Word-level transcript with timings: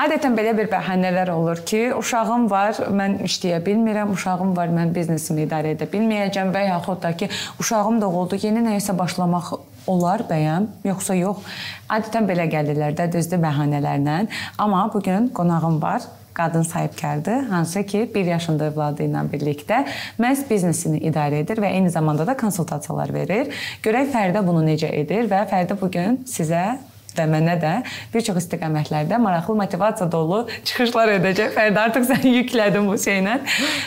Adətən 0.00 0.32
belə 0.32 0.54
bir 0.56 0.68
bəhanələr 0.72 1.28
olur 1.34 1.58
ki, 1.68 1.80
uşağım 1.92 2.46
var, 2.48 2.78
mən 2.96 3.18
işləyə 3.26 3.58
bilmirəm, 3.66 4.14
uşağım 4.14 4.54
var, 4.56 4.70
mən 4.72 4.94
biznesimi 4.96 5.44
idarə 5.44 5.74
edə 5.74 5.88
bilməyəcəm 5.92 6.54
və 6.54 6.62
yaxud 6.70 7.02
da 7.02 7.10
ki, 7.20 7.28
uşağım 7.60 7.98
doğuldu, 8.00 8.38
yeni 8.40 8.62
nəyisə 8.64 8.94
başlamaq 8.96 9.50
olar 9.90 10.24
bəyəm, 10.30 10.70
yoxsa 10.88 11.18
yox. 11.18 11.44
Adətən 11.92 12.28
belə 12.30 12.46
gəlirlər 12.48 12.96
də 12.96 13.10
düzdür 13.12 13.42
bəhanələrlə. 13.42 14.22
Amma 14.56 14.86
bu 14.94 15.02
gün 15.04 15.28
qonağım 15.36 15.82
var 15.82 16.08
qadın 16.32 16.62
sahibkardır, 16.62 17.42
hansı 17.50 17.82
ki 17.86 18.10
1 18.14 18.24
yaşında 18.24 18.70
övladı 18.70 19.04
ilə 19.04 19.24
birlikdə 19.32 19.82
məhz 20.22 20.46
biznesini 20.48 21.02
idarə 21.10 21.42
edir 21.44 21.60
və 21.60 21.74
eyni 21.74 21.90
zamanda 21.90 22.24
da 22.26 22.36
konsultasiyalar 22.40 23.12
verir. 23.12 23.50
Görək 23.84 24.14
Fəridə 24.14 24.46
bunu 24.46 24.62
necə 24.64 24.88
edir 25.02 25.28
və 25.28 25.42
Fəridə 25.50 25.76
bu 25.80 25.90
gün 25.90 26.22
sizə 26.30 26.78
və 27.16 27.26
mənə 27.30 27.56
də 27.60 27.72
bir 28.12 28.24
çox 28.26 28.40
istiqamətlərdə 28.42 29.18
maraqlı 29.22 29.56
motivasiya 29.60 30.08
dolu 30.12 30.42
çıxışlar 30.68 31.14
edəcək. 31.18 31.52
Fərdə 31.56 31.84
artıq 31.86 32.06
sən 32.08 32.26
yüklədin 32.38 32.88
bu 32.88 32.96
şeylə. 33.00 33.38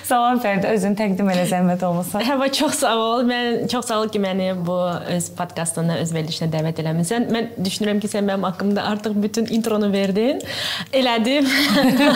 Salam 0.08 0.42
Fərdə, 0.44 0.74
özünü 0.76 1.00
təqdim 1.00 1.30
elə 1.34 1.46
zəhmət 1.50 1.86
olmasa. 1.88 2.22
Həva 2.30 2.50
çox 2.54 2.82
sağ 2.84 2.94
ol. 3.00 3.26
Mən 3.30 3.68
çox 3.72 3.90
sağ 3.92 4.00
ol 4.04 4.12
ki, 4.14 4.22
məni 4.24 4.50
bu 4.66 4.78
öz 5.16 5.30
podkastına, 5.38 6.00
öz 6.04 6.14
verilişinə 6.16 6.50
dəvət 6.54 6.84
eləmisən. 6.84 7.30
Mən 7.34 7.52
düşünürəm 7.64 8.02
ki, 8.04 8.12
sən 8.12 8.28
mənim 8.28 8.48
haqqımda 8.50 8.86
artıq 8.94 9.18
bütün 9.24 9.50
intronu 9.54 9.92
verdin. 9.94 10.42
Elədim. 10.94 11.48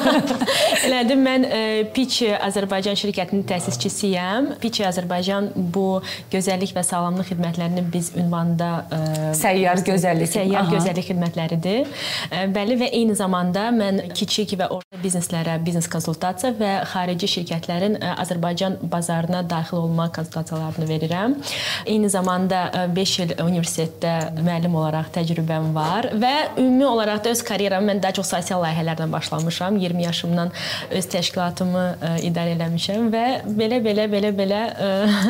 Elədim. 0.87 1.23
Mən 1.27 1.47
e, 1.47 1.61
Pitch 1.95 2.23
Azərbaycan 2.37 2.97
şirkətinin 2.99 3.45
təsisçisiyəm. 3.49 4.53
Pitch 4.63 4.85
Azərbaycan 4.87 5.51
bu 5.55 6.01
gözəllik 6.33 6.75
və 6.75 6.83
sağlamlıq 6.87 7.31
xidmətlərini 7.33 7.85
biz 7.93 8.11
ünvanında 8.17 8.71
e, 8.91 9.01
səyyar 9.37 9.83
gözəllik, 9.87 10.31
səyyar 10.33 10.69
gözəllik 10.71 10.96
müştəri 10.97 11.05
xidmətləridir. 11.07 11.87
Bəli 12.53 12.77
və 12.79 12.89
eyni 12.91 13.15
zamanda 13.15 13.69
mən 13.71 14.13
kiçik 14.15 14.55
və 14.57 14.69
orta 14.73 14.99
bizneslərə 15.01 15.57
biznes 15.63 15.87
konsultasiya 15.91 16.53
və 16.57 16.71
xarici 16.91 17.27
şirkətlərin 17.27 17.97
Azərbaycan 18.17 18.77
bazarına 18.81 19.43
daxil 19.49 19.77
olma 19.83 20.09
konsultasiyalarını 20.11 20.87
verirəm. 20.89 21.35
Eyni 21.85 22.09
zamanda 22.09 22.87
5 22.95 23.19
il 23.19 23.35
universitetdə 23.43 24.41
müəllim 24.41 24.75
olaraq 24.75 25.11
təcrübəm 25.13 25.73
var 25.75 26.09
və 26.13 26.33
ümumi 26.57 26.85
olaraq 26.87 27.23
da 27.25 27.35
öz 27.35 27.43
karyeramı 27.43 27.91
mən 27.91 28.01
daha 28.03 28.17
çox 28.17 28.31
sosial 28.33 28.63
layihələrdən 28.63 29.11
başlamışam. 29.11 29.77
20 29.77 30.03
yaşımdan 30.03 30.51
öz 30.91 31.09
təşkilatımı 31.13 31.85
idarə 32.25 32.55
eləmişəm 32.57 33.11
və 33.13 33.25
belə 33.45 33.81
belə 33.83 34.09
belə 34.11 34.33
belə 34.37 34.63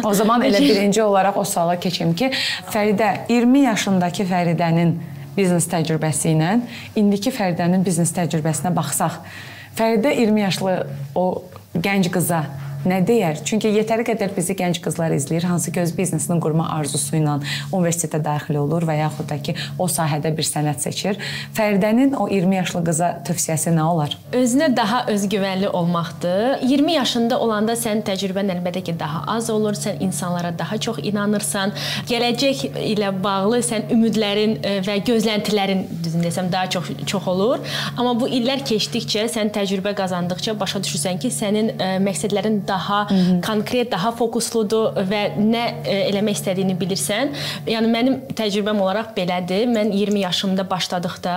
O 0.06 0.14
zaman 0.14 0.42
elə 0.48 0.62
birinci 0.70 1.04
olaraq 1.04 1.38
o 1.38 1.44
suala 1.46 1.80
keçim 1.80 2.14
ki, 2.16 2.32
Fəridə 2.72 3.14
20 3.30 3.68
yaşındakı 3.68 4.26
Fəridənin 4.28 4.96
biznes 5.38 5.70
təcrübəsi 5.72 6.34
ilə 6.34 6.56
indiki 7.00 7.32
Fəridənin 7.34 7.86
biznes 7.86 8.12
təcrübəsinə 8.18 8.74
baxsaq, 8.76 9.22
Fəridə 9.78 10.12
20 10.18 10.42
yaşlı 10.42 10.78
o 11.16 11.28
gənc 11.78 12.10
qıza 12.14 12.42
nə 12.88 13.02
deyər? 13.08 13.42
Çünki 13.48 13.70
yetəri 13.76 14.06
qədər 14.08 14.34
bizi 14.36 14.56
gənc 14.58 14.80
qızlar 14.84 15.14
izləyir, 15.16 15.46
hansı 15.50 15.72
ki 15.76 15.82
öz 15.84 15.94
biznesini 15.98 16.40
qurma 16.44 16.70
arzusu 16.78 17.18
ilə 17.20 17.38
universitetə 17.76 18.20
daxil 18.24 18.60
olur 18.62 18.86
və 18.88 18.98
yaxud 19.02 19.28
da 19.30 19.38
ki 19.44 19.56
o 19.80 19.88
sahədə 19.92 20.32
bir 20.38 20.48
sənət 20.48 20.86
seçir. 20.86 21.20
Fəridənin 21.58 22.16
o 22.18 22.28
20 22.32 22.56
yaşlı 22.60 22.84
qıza 22.88 23.10
tövsiyəsi 23.28 23.74
nə 23.76 23.86
olar? 23.92 24.16
Özünə 24.36 24.70
daha 24.78 25.04
özgüvənli 25.14 25.70
olmaqdır. 25.70 26.64
20 26.64 26.94
yaşında 26.98 27.40
olanda 27.44 27.76
sən 27.80 28.04
təcrübən 28.08 28.54
əlbəttə 28.56 28.84
ki 28.88 28.98
daha 29.00 29.24
az 29.36 29.50
olur, 29.54 29.76
sən 29.78 30.02
insanlara 30.04 30.54
daha 30.60 30.78
çox 30.88 31.02
inanırsan, 31.04 31.76
gələcək 32.10 32.64
ilə 32.94 33.12
bağlı 33.24 33.62
sən 33.66 33.92
ümidlərin 33.94 34.58
e, 34.64 34.78
və 34.88 35.00
gözləntilərin 35.08 35.86
düzün 36.04 36.24
desəm 36.26 36.52
daha 36.52 36.70
çox 36.70 36.92
çox 37.06 37.28
olur. 37.28 37.64
Amma 37.98 38.16
bu 38.20 38.30
illər 38.32 38.64
keçdikcə 38.68 39.28
sən 39.32 39.52
təcrübə 39.56 39.96
qazandıqca 39.98 40.56
başa 40.60 40.82
düşürsən 40.86 41.20
ki, 41.22 41.32
sənin 41.34 41.74
e, 41.76 41.90
məqsədlərin 42.04 42.62
daha 42.68 42.77
daha 42.78 43.10
Hı 43.10 43.14
-hı. 43.14 43.42
konkret, 43.42 43.92
daha 43.92 44.12
fokusludur 44.12 44.86
və 45.12 45.22
nə 45.54 45.64
e, 45.86 45.96
eləmək 46.10 46.36
istədiyini 46.38 46.76
bilirsən. 46.82 47.26
Yəni 47.74 47.88
mənim 47.96 48.16
təcrübəm 48.40 48.80
olaraq 48.84 49.10
belədir. 49.18 49.66
Mən 49.78 49.92
20 49.92 50.20
yaşımda 50.20 50.64
başladıqda 50.70 51.34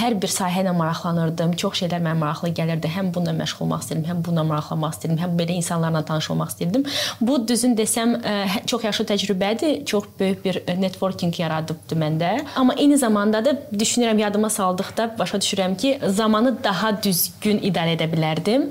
hər 0.00 0.12
bir 0.22 0.30
sahə 0.38 0.62
ilə 0.64 0.72
maraqlanırdım. 0.82 1.52
Çox 1.62 1.72
şeylər 1.80 2.00
mənə 2.06 2.18
maraqlı 2.24 2.48
gəlirdi. 2.60 2.88
Həm 2.96 3.14
bununla 3.14 3.34
məşğul 3.42 3.64
olmaq 3.64 3.80
istirdim, 3.84 4.06
həm 4.10 4.18
bununla 4.24 4.44
maraqlanmaq 4.52 4.92
istirdim, 4.96 5.18
həm 5.24 5.32
belə 5.40 5.52
insanlarla 5.60 6.02
tanış 6.10 6.30
olmaq 6.30 6.48
istirdim. 6.52 6.82
Bu 7.20 7.48
düzün 7.48 7.76
desəm 7.76 8.10
e, 8.24 8.34
hə, 8.52 8.58
çox 8.66 8.84
yaxşı 8.84 9.02
təcrübədir. 9.12 9.84
Çox 9.84 10.04
böyük 10.20 10.44
bir 10.44 10.54
e, 10.66 10.80
networking 10.80 11.40
yaradıbdı 11.40 11.94
məndə. 12.04 12.30
Amma 12.56 12.74
eyni 12.74 12.98
zamanda 12.98 13.44
da 13.44 13.52
düşünürəm 13.82 14.18
yadıma 14.20 14.50
saldıqda 14.50 15.14
başa 15.18 15.36
düşürəm 15.38 15.76
ki, 15.76 15.98
zamanı 16.06 16.56
daha 16.64 17.02
düzgün 17.02 17.58
idarə 17.58 17.96
edə 17.96 18.06
bilərdim. 18.12 18.68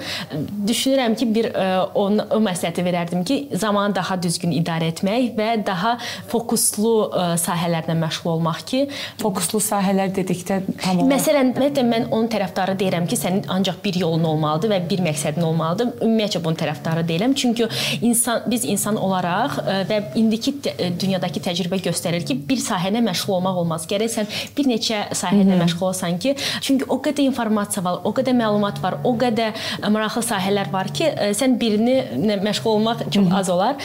Düşünürəm 0.67 1.15
ki, 1.15 1.35
bir 1.35 1.45
o 1.93 1.96
o, 1.97 2.05
o 2.37 2.39
məsləhəti 2.43 2.83
verərdim 2.85 3.23
ki, 3.27 3.37
zamanı 3.57 3.95
daha 3.97 4.17
düzgün 4.21 4.53
idarə 4.57 4.91
etmək 4.91 5.33
və 5.37 5.49
daha 5.67 5.95
fokuslu 6.31 6.93
ə, 7.07 7.25
e, 7.33 7.37
sahələrlə 7.41 7.95
məşğul 7.97 8.33
olmaq 8.35 8.63
ki, 8.69 8.81
fokuslu 9.21 9.61
sahələr 9.63 10.13
dedikdə 10.15 10.59
tam 10.81 11.01
olaraq 11.03 11.11
Məsələn, 11.13 11.53
məncə 11.57 11.85
mən 11.87 12.07
onun 12.11 12.29
tərəfdarı 12.31 12.77
deyirəm 12.79 13.07
ki, 13.09 13.19
sənin 13.19 13.47
ancaq 13.53 13.79
bir 13.83 13.99
yolun 14.03 14.27
olmalıdır 14.31 14.73
və 14.75 14.79
bir 14.91 15.03
məqsədin 15.05 15.45
olmalıdır. 15.47 15.93
Ümumiyyətcə 16.05 16.43
bunun 16.43 16.59
tərəfdarı 16.61 17.05
deyiləm. 17.09 17.35
Çünki 17.37 17.67
insan 18.05 18.45
biz 18.51 18.65
insan 18.65 18.99
olaraq 19.01 19.59
ə, 19.61 19.77
e, 19.77 19.79
və 19.91 20.01
indiki 20.21 20.55
ə, 20.61 20.91
dünyadakı 20.99 21.43
təcrübə 21.47 21.81
göstərir 21.89 22.25
ki, 22.27 22.39
bir 22.49 22.61
sahəyə 22.63 23.01
məşğul 23.07 23.37
olmaq 23.39 23.61
olmaz. 23.63 23.87
Gərək 23.89 24.13
sən 24.13 24.31
bir 24.57 24.69
neçə 24.69 25.03
sahəyə 25.17 25.57
məşğul 25.63 25.89
olasan 25.89 26.19
ki, 26.21 26.35
çünki 26.61 26.87
o 26.89 26.99
qədər 27.03 27.27
informasiya 27.31 27.83
var, 27.85 28.01
o 28.07 28.13
qədər 28.15 28.37
məlumat 28.37 28.81
var, 28.83 28.99
o 29.07 29.15
qədər 29.19 29.67
maraqlı 29.93 30.23
sahələr 30.25 30.71
var 30.73 30.91
ki, 30.93 31.09
ə, 31.09 31.31
sən 31.37 31.57
birini 31.59 31.86
ilə 31.87 32.37
məşğul 32.43 32.71
olmaq 32.71 33.03
çox 33.13 33.33
az 33.39 33.49
olar. 33.53 33.75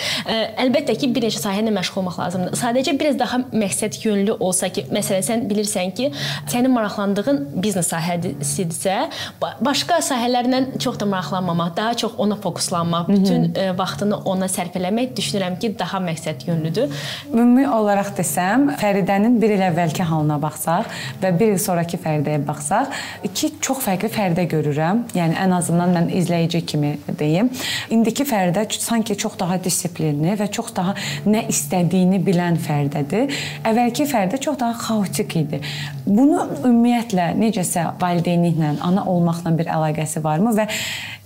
Əlbəttə 0.65 0.97
ki, 0.99 1.11
bir 1.15 1.27
neçə 1.27 1.43
sahə 1.43 1.63
ilə 1.63 1.73
məşğul 1.75 2.03
olmaq 2.03 2.19
lazımdır. 2.21 2.59
Sadəcə 2.61 2.97
biraz 2.99 3.19
daha 3.21 3.43
məqsəd 3.53 3.99
yönlü 4.05 4.37
olsa 4.41 4.69
ki, 4.73 4.87
məsələn 4.93 5.27
sən 5.29 5.47
bilirsən 5.51 5.95
ki, 5.97 6.11
sənin 6.53 6.73
maraqlandığın 6.75 7.43
biznes 7.63 7.91
sahəsidirsə, 7.93 8.99
başqa 9.41 10.01
sahələrlə 10.05 10.79
çox 10.83 11.01
da 11.01 11.09
maraqlanmamaq, 11.13 11.75
daha 11.77 11.95
çox 12.03 12.19
ona 12.19 12.37
fokuslanmaq, 12.37 13.09
bütün 13.09 13.45
-hı. 13.53 13.79
vaxtını 13.79 14.17
ona 14.25 14.47
sərf 14.47 14.77
eləmək 14.81 15.17
düşünürəm 15.19 15.59
ki, 15.59 15.79
daha 15.79 15.99
məqsəd 15.99 16.47
yönlüdür. 16.47 16.89
Ümumi 17.33 17.69
olaraq 17.69 18.13
desəm, 18.19 18.69
Fəridənin 18.83 19.41
1 19.43 19.57
il 19.57 19.63
əvvəlki 19.71 20.03
halına 20.03 20.43
baxsaq 20.43 20.85
və 21.23 21.33
1 21.41 21.53
il 21.55 21.59
sonrakı 21.59 21.97
Fəridəyə 21.97 22.47
baxsaq, 22.47 22.87
iki 23.25 23.53
çox 23.61 23.79
fərqli 23.87 24.11
Fəridə 24.13 24.47
görürəm. 24.49 25.05
Yəni 25.15 25.39
ən 25.45 25.55
azından 25.57 25.95
mən 25.97 26.11
izləyici 26.19 26.65
kimi 26.67 26.99
deyim. 27.19 27.51
İndiki 27.93 28.25
Fəridə 28.25 28.65
sanki 28.81 29.17
çox 29.21 29.35
daha 29.41 29.59
dissiplinli 29.65 30.33
və 30.41 30.49
çox 30.57 30.71
daha 30.77 30.95
nə 31.29 31.45
istədiyini 31.53 32.23
bilən 32.25 32.57
Fəridədir. 32.63 33.33
Əvvəlki 33.69 34.07
Fəridə 34.09 34.41
çox 34.41 34.59
daha 34.63 34.79
xaotik 34.81 35.37
idi. 35.43 35.61
Bunu 36.07 36.41
ümumiyyətlə 36.63 37.33
necəsə 37.37 37.91
valideynliklə, 38.01 38.79
ana 38.81 39.05
olmaqla 39.13 39.53
bir 39.59 39.69
əlaqəsi 39.77 40.25
varmı 40.25 40.57
və 40.57 40.69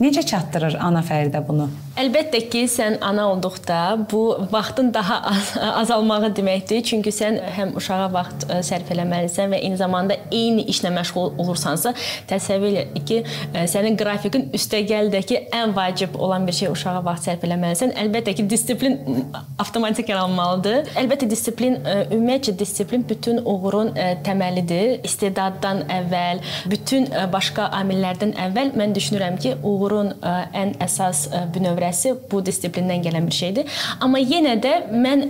necə 0.02 0.26
çatdırır 0.26 0.80
ana 0.82 1.06
Fəridə 1.06 1.44
bunu? 1.46 1.70
Əlbəttə 1.96 2.42
ki, 2.52 2.66
sən 2.68 2.98
ana 3.00 3.22
olduqda 3.30 3.76
bu 4.10 4.20
vaxtın 4.52 4.90
daha 4.92 5.16
az, 5.30 5.54
azalmağı 5.80 6.28
deməkdir. 6.36 6.82
Çünki 6.84 7.08
sən 7.14 7.38
həm 7.56 7.70
uşağa 7.80 8.10
vaxt 8.12 8.42
e, 8.52 8.58
sərf 8.68 8.90
eləməlisən 8.92 9.48
və 9.54 9.62
eyni 9.64 9.78
zamanda 9.80 10.18
eyni 10.28 10.66
işlə 10.68 10.90
məşğul 10.92 11.38
olursansa, 11.40 11.94
təsəvvür 12.28 12.76
et 12.82 12.98
ki, 13.08 13.22
e, 13.24 13.62
sənin 13.72 13.96
qrafikin 13.96 14.50
üstəgəldəki 14.58 15.38
ən 15.56 15.72
vacib 15.76 16.18
olan 16.20 16.44
bir 16.44 16.58
şey 16.58 16.68
uşağa 16.74 17.00
vaxt 17.06 17.30
sərf 17.30 17.46
eləməlisən. 17.48 17.94
Əlbəttə 18.04 18.36
ki, 18.36 18.44
disiplin 18.50 18.98
avtomatik 19.64 20.12
yaranmalıdır. 20.12 20.92
Əlbəttə 21.00 21.30
disiplin 21.32 21.80
e, 21.80 21.96
ümumiyyətcə 22.10 22.58
disiplin 22.60 23.08
bütün 23.08 23.40
uğurun 23.40 23.94
təməlidir. 24.28 24.98
İstedaddan 25.08 25.86
əvvəl, 25.96 26.44
bütün 26.68 27.08
başqa 27.32 27.70
amillərdən 27.80 28.36
əvvəl 28.50 28.76
mən 28.76 28.92
düşünürəm 29.00 29.40
ki, 29.40 29.56
uğurun 29.64 30.12
ən 30.20 30.76
əsas 30.84 31.24
bünövrəsi 31.86 32.14
bu 32.30 32.44
disiplindən 32.44 33.02
gələn 33.04 33.26
bir 33.26 33.34
şeydir. 33.34 33.66
Amma 34.00 34.18
yenə 34.18 34.56
də 34.62 34.72
mən 34.90 35.26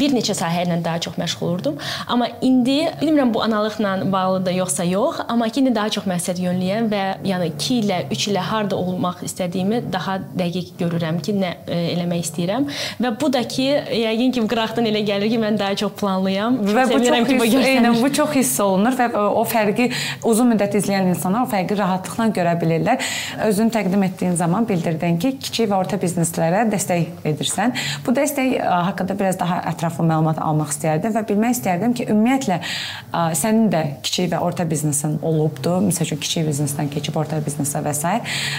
bir 0.00 0.14
neçə 0.14 0.34
sahə 0.34 0.64
ilə 0.64 0.82
daha 0.84 0.98
çox 1.00 1.16
məşğul 1.18 1.46
olurdum. 1.46 1.76
Amma 2.08 2.28
indi 2.42 2.88
bilmirəm 3.00 3.34
bu 3.34 3.42
analıqla 3.42 4.12
bağlıdır 4.12 4.52
yoxsa 4.52 4.84
yox, 4.84 5.20
amma 5.28 5.46
indi 5.46 5.74
daha 5.74 5.88
çox 5.88 6.04
məqsəd 6.06 6.40
yönlüyəm 6.40 6.88
və 6.90 7.02
yəni 7.24 7.50
2 7.54 7.74
ilə, 7.82 7.98
3 8.10 8.28
ilə 8.32 8.38
harda 8.38 8.76
olmaq 8.76 9.22
istədiyimi 9.24 9.82
daha 9.92 10.18
dəqiq 10.36 10.74
görürəm 10.80 11.20
ki, 11.22 11.34
nə 11.40 11.52
ə, 11.54 11.68
e, 11.68 11.80
eləmək 11.94 12.24
istəyirəm 12.24 12.68
və 13.00 13.12
bu 13.20 13.32
da 13.32 13.42
ki, 13.48 13.66
yəqin 14.04 14.34
ki, 14.34 14.44
qıraqdan 14.50 14.88
elə 14.90 15.04
gəlir 15.06 15.30
ki, 15.30 15.40
mən 15.42 15.58
daha 15.58 15.76
çox 15.76 15.94
planlıyam. 16.00 16.58
Və 16.64 16.86
bu 16.90 17.00
çox 17.04 17.28
ki, 17.28 17.38
hiss, 17.44 17.68
eynən, 17.68 18.00
bu 18.02 18.12
çox 18.12 18.34
hiss 18.38 18.60
olunur 18.64 18.96
və 18.98 19.10
o 19.14 19.44
fərqi 19.48 19.90
uzun 20.24 20.52
müddət 20.54 20.78
izləyən 20.80 21.12
insanlar 21.12 21.46
o 21.46 21.50
fərqi 21.50 21.78
rahatlıqla 21.78 22.30
görə 22.38 22.56
bilirlər. 22.60 23.12
Özünü 23.48 23.74
təqdim 23.74 24.06
etdiyin 24.08 24.36
zaman 24.40 24.68
bildirdin 24.68 25.18
ki, 25.20 25.36
kiçik 25.38 25.73
və 25.74 25.80
orta 25.82 25.98
bizneslərə 26.00 26.64
dəstək 26.70 27.26
edirsən. 27.26 27.74
Bu 28.06 28.14
dəstək 28.14 28.56
haqqında 28.62 29.16
biraz 29.18 29.38
daha 29.40 29.60
ətraflı 29.72 30.06
məlumat 30.08 30.40
almaq 30.42 30.70
istərdim 30.74 31.14
və 31.16 31.24
bilmək 31.28 31.56
istərdim 31.58 31.96
ki, 31.98 32.06
ümumiyyətlə 32.14 32.60
sənin 33.40 33.70
də 33.72 33.82
kiçik 34.06 34.30
və 34.34 34.42
orta 34.46 34.66
biznesin 34.68 35.18
olubdu. 35.22 35.76
Məsəl 35.88 36.08
üçün 36.08 36.22
kiçik 36.22 36.46
biznesdən 36.50 36.92
keçib 36.94 37.18
orta 37.18 37.40
biznesə 37.44 37.82
və 37.84 37.94
s. 37.96 38.14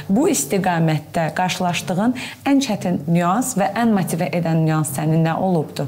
Bu 0.10 0.28
istiqamətdə 0.34 1.30
qarşılaşdığın 1.38 2.18
ən 2.52 2.66
çətin 2.66 3.06
nüans 3.08 3.56
və 3.60 3.72
ən 3.80 3.96
motivə 3.96 4.30
edən 4.36 4.66
nüans 4.68 4.92
sənin 4.98 5.24
nə 5.26 5.38
olubdu? 5.40 5.88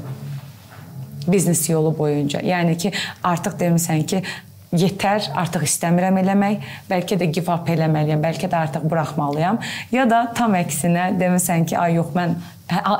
biznes 1.28 1.68
yolu 1.68 1.90
boyunca. 1.98 2.40
Yəni 2.40 2.76
ki, 2.80 2.92
artıq 3.20 3.58
demisən 3.60 4.06
ki, 4.08 4.22
yetər, 4.76 5.30
artıq 5.38 5.64
istəmirəm 5.68 6.20
eləmək, 6.22 6.66
bəlkə 6.90 7.16
də 7.20 7.30
give 7.32 7.52
up 7.52 7.68
eləməliyəm, 7.72 8.20
bəlkə 8.24 8.50
də 8.50 8.60
artıq 8.66 8.84
buraxmalıyam, 8.90 9.60
ya 9.94 10.04
da 10.10 10.26
tam 10.36 10.56
əksinə 10.58 11.10
demisən 11.20 11.68
ki, 11.68 11.78
ay 11.80 11.96
yox 11.96 12.12
mən 12.16 12.36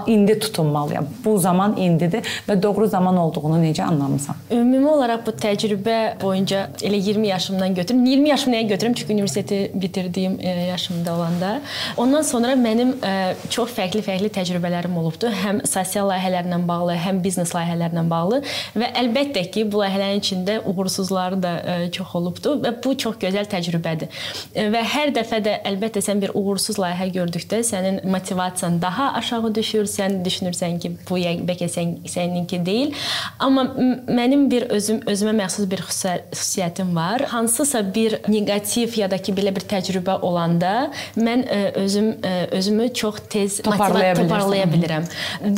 indi 0.06 0.38
tutunmalıyam. 0.38 1.06
Bu 1.24 1.38
zaman 1.38 1.76
indidir 1.76 2.24
və 2.48 2.56
doğru 2.62 2.86
zaman 2.86 3.16
olduğunu 3.16 3.58
necə 3.62 3.82
anlamısan? 3.82 4.36
Ümumi 4.50 4.88
olaraq 4.88 5.26
bu 5.26 5.34
təcrübə 5.36 6.20
boyunca 6.22 6.68
elə 6.82 7.00
20 7.08 7.28
yaşımdan 7.28 7.74
götürüm. 7.74 8.04
20 8.04 8.28
yaşım 8.28 8.52
nəyə 8.52 8.68
götürüm? 8.68 8.94
Çünki 8.94 9.12
universiteti 9.12 9.70
bitirdiyim 9.74 10.38
e, 10.40 10.48
yaşımda 10.48 11.14
olanda. 11.14 11.60
Ondan 11.96 12.22
sonra 12.22 12.52
mənim 12.52 12.94
e, 13.04 13.34
çox 13.50 13.74
fərqli-fərqli 13.76 14.30
təcrübələrim 14.32 14.96
olubdu. 14.96 15.28
Həm 15.44 15.60
sosial 15.66 16.08
layihələrlə 16.08 16.60
bağlı, 16.68 16.96
həm 17.04 17.20
biznes 17.24 17.52
layihələrlə 17.54 18.06
bağlı 18.10 18.40
və 18.76 18.90
əlbəttə 19.02 19.44
ki, 19.52 19.66
bu 19.72 19.82
layihələrin 19.82 20.22
içində 20.22 20.58
uğursuzları 20.64 21.42
da 21.42 21.54
e, 21.58 21.90
çox 21.92 22.14
olubdu 22.14 22.56
və 22.64 22.72
bu 22.84 22.96
çox 22.96 23.20
gözəl 23.20 23.48
təcrübədir. 23.52 24.08
Və 24.56 24.82
hər 24.94 25.12
dəfə 25.16 25.42
də 25.44 25.58
əlbəttə 25.68 26.02
sən 26.04 26.24
bir 26.24 26.32
uğursuz 26.34 26.80
layihə 26.80 27.10
gördükdə 27.20 27.60
sənin 27.66 28.00
motivasiyan 28.08 28.80
daha 28.82 29.12
aşağı 29.20 29.57
düşür, 29.58 29.86
sən 29.90 30.20
düşünürsən 30.24 30.78
ki, 30.82 30.92
bu 31.08 31.18
bəlkə 31.48 31.68
sən 31.72 31.96
səninki 32.08 32.60
deyil. 32.66 32.94
Amma 33.38 33.66
mənim 34.08 34.46
bir 34.50 34.68
özüm 34.74 35.02
özümə 35.08 35.34
məxsus 35.42 35.68
bir 35.70 35.82
xüsusiyyətim 35.88 36.94
var. 36.96 37.26
Hansısa 37.32 37.82
bir 37.94 38.18
neqativ 38.28 38.98
ya 38.98 39.10
da 39.10 39.18
ki 39.18 39.34
belə 39.36 39.54
bir 39.56 39.66
təcrübə 39.70 40.20
olanda 40.26 40.90
mən 41.16 41.44
e, 41.46 41.60
özüm 41.84 42.12
e, 42.24 42.34
özümü 42.58 42.92
çox 42.94 43.24
tez 43.30 43.62
toparlaya, 43.62 44.14
toparlaya 44.18 44.68
bilirəm. 44.70 45.08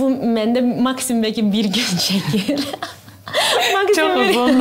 Bu 0.01 0.11
məndə 0.11 0.65
maksimum 0.83 1.25
bəlkə 1.25 1.47
1 1.53 1.71
gün 1.77 2.01
çəkir. 2.09 2.67
Çox 3.97 4.17
uzun. 4.31 4.59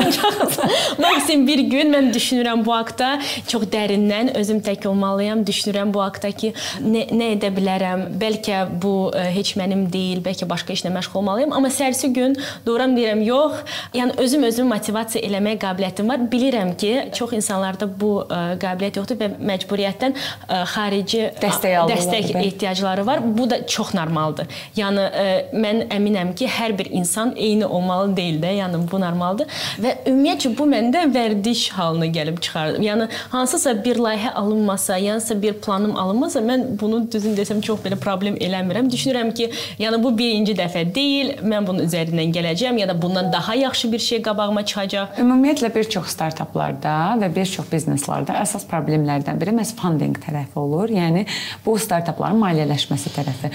Maksimum 1.00 1.48
bir 1.48 1.60
gün 1.60 1.94
mən 1.94 2.10
düşünürəm 2.14 2.64
bu 2.66 2.74
haqqda 2.74 3.10
çox 3.48 3.66
dərindən 3.74 4.34
özüm 4.38 4.62
tək 4.66 4.88
olmalıyam. 4.90 5.44
Düşünürəm 5.48 5.94
bu 5.94 6.02
haqqda 6.04 6.32
ki, 6.32 6.54
nə, 6.84 7.06
nə 7.16 7.32
edə 7.36 7.52
bilərəm? 7.56 8.06
Bəlkə 8.22 8.62
bu 8.82 8.94
ə, 9.10 9.26
e, 9.26 9.34
heç 9.38 9.56
mənim 9.60 9.86
deyil, 9.94 10.22
bəlkə 10.26 10.48
başqa 10.50 10.76
işlə 10.76 10.92
məşğul 10.94 11.22
olmalıyam. 11.22 11.54
Amma 11.56 11.72
sərsi 11.74 12.12
gün 12.14 12.38
duram 12.66 12.96
deyirəm, 12.98 13.24
yox. 13.26 13.64
Yəni 13.98 14.18
özüm 14.24 14.46
özümü 14.50 14.74
motivasiya 14.74 15.24
eləmək 15.28 15.62
qabiliyyətim 15.64 16.10
var. 16.10 16.26
Bilirəm 16.32 16.76
ki, 16.80 16.94
çox 17.18 17.34
insanlarda 17.38 17.90
bu 17.90 18.14
ə, 18.26 18.42
e, 18.54 18.60
qabiliyyət 18.64 19.02
yoxdur 19.02 19.22
və 19.22 19.32
məcburiyyətdən 19.52 20.18
ə, 20.18 20.22
e, 20.22 20.62
xarici 20.76 21.24
dəstək, 21.42 21.78
dəstək 21.94 22.32
ehtiyacları 22.44 23.06
var. 23.08 23.24
Bu 23.24 23.50
da 23.50 23.62
çox 23.68 23.94
normaldır. 23.98 24.50
Yəni 24.78 25.08
ə, 25.10 25.28
mən 25.54 25.86
əminəm 25.96 26.36
ki, 26.38 26.50
hər 26.60 26.76
bir 26.80 26.92
insan 26.96 27.34
eyni 27.38 27.66
olmalı 27.66 28.16
deyil 28.18 28.42
də. 28.44 28.56
Yəni 28.60 28.84
bu 28.92 29.00
normaldır 29.02 29.50
və 29.84 29.96
ümumiyyətcə 30.10 30.54
bu 30.58 30.68
məndə 30.70 31.06
vərdiş 31.14 31.66
halına 31.78 32.10
gəlib 32.16 32.40
çıxardı. 32.44 32.82
Yəni 32.84 33.08
hansısa 33.34 33.76
bir 33.86 34.00
layihə 34.04 34.34
alınmasa, 34.40 34.98
yansa 34.98 35.38
bir 35.42 35.60
planım 35.64 35.96
alınmasa, 35.98 36.44
mən 36.46 36.66
bunu 36.80 37.02
düzün 37.12 37.38
desəm 37.38 37.62
çox 37.66 37.82
belə 37.86 38.00
problem 38.00 38.38
eləmirəm. 38.38 38.90
Düşünürəm 38.92 39.34
ki, 39.38 39.50
yəni 39.80 40.02
bu 40.04 40.14
birinci 40.18 40.56
dəfə 40.58 40.86
deyil, 40.96 41.36
mən 41.44 41.68
bunun 41.68 41.88
üzərindən 41.88 42.34
gələcəm 42.36 42.80
ya 42.82 42.90
da 42.90 42.98
bundan 43.02 43.32
daha 43.34 43.56
yaxşı 43.56 43.92
bir 43.92 44.04
şey 44.10 44.22
qabağıma 44.28 44.66
çıxacaq. 44.66 45.20
Ümumiyyətlə 45.24 45.74
bir 45.76 45.90
çox 45.96 46.14
startaplarda 46.16 46.96
və 47.22 47.32
bir 47.36 47.50
çox 47.50 47.70
bizneslərdə 47.72 48.38
əsas 48.44 48.68
problemlərdən 48.70 49.40
biri 49.42 49.56
məhz 49.56 49.76
funding 49.80 50.18
tərəfi 50.26 50.60
olur. 50.60 50.92
Yəni 50.94 51.26
bu 51.66 51.78
startapların 51.80 52.42
maliyyələşməsi 52.44 53.14
tərəfi. 53.16 53.54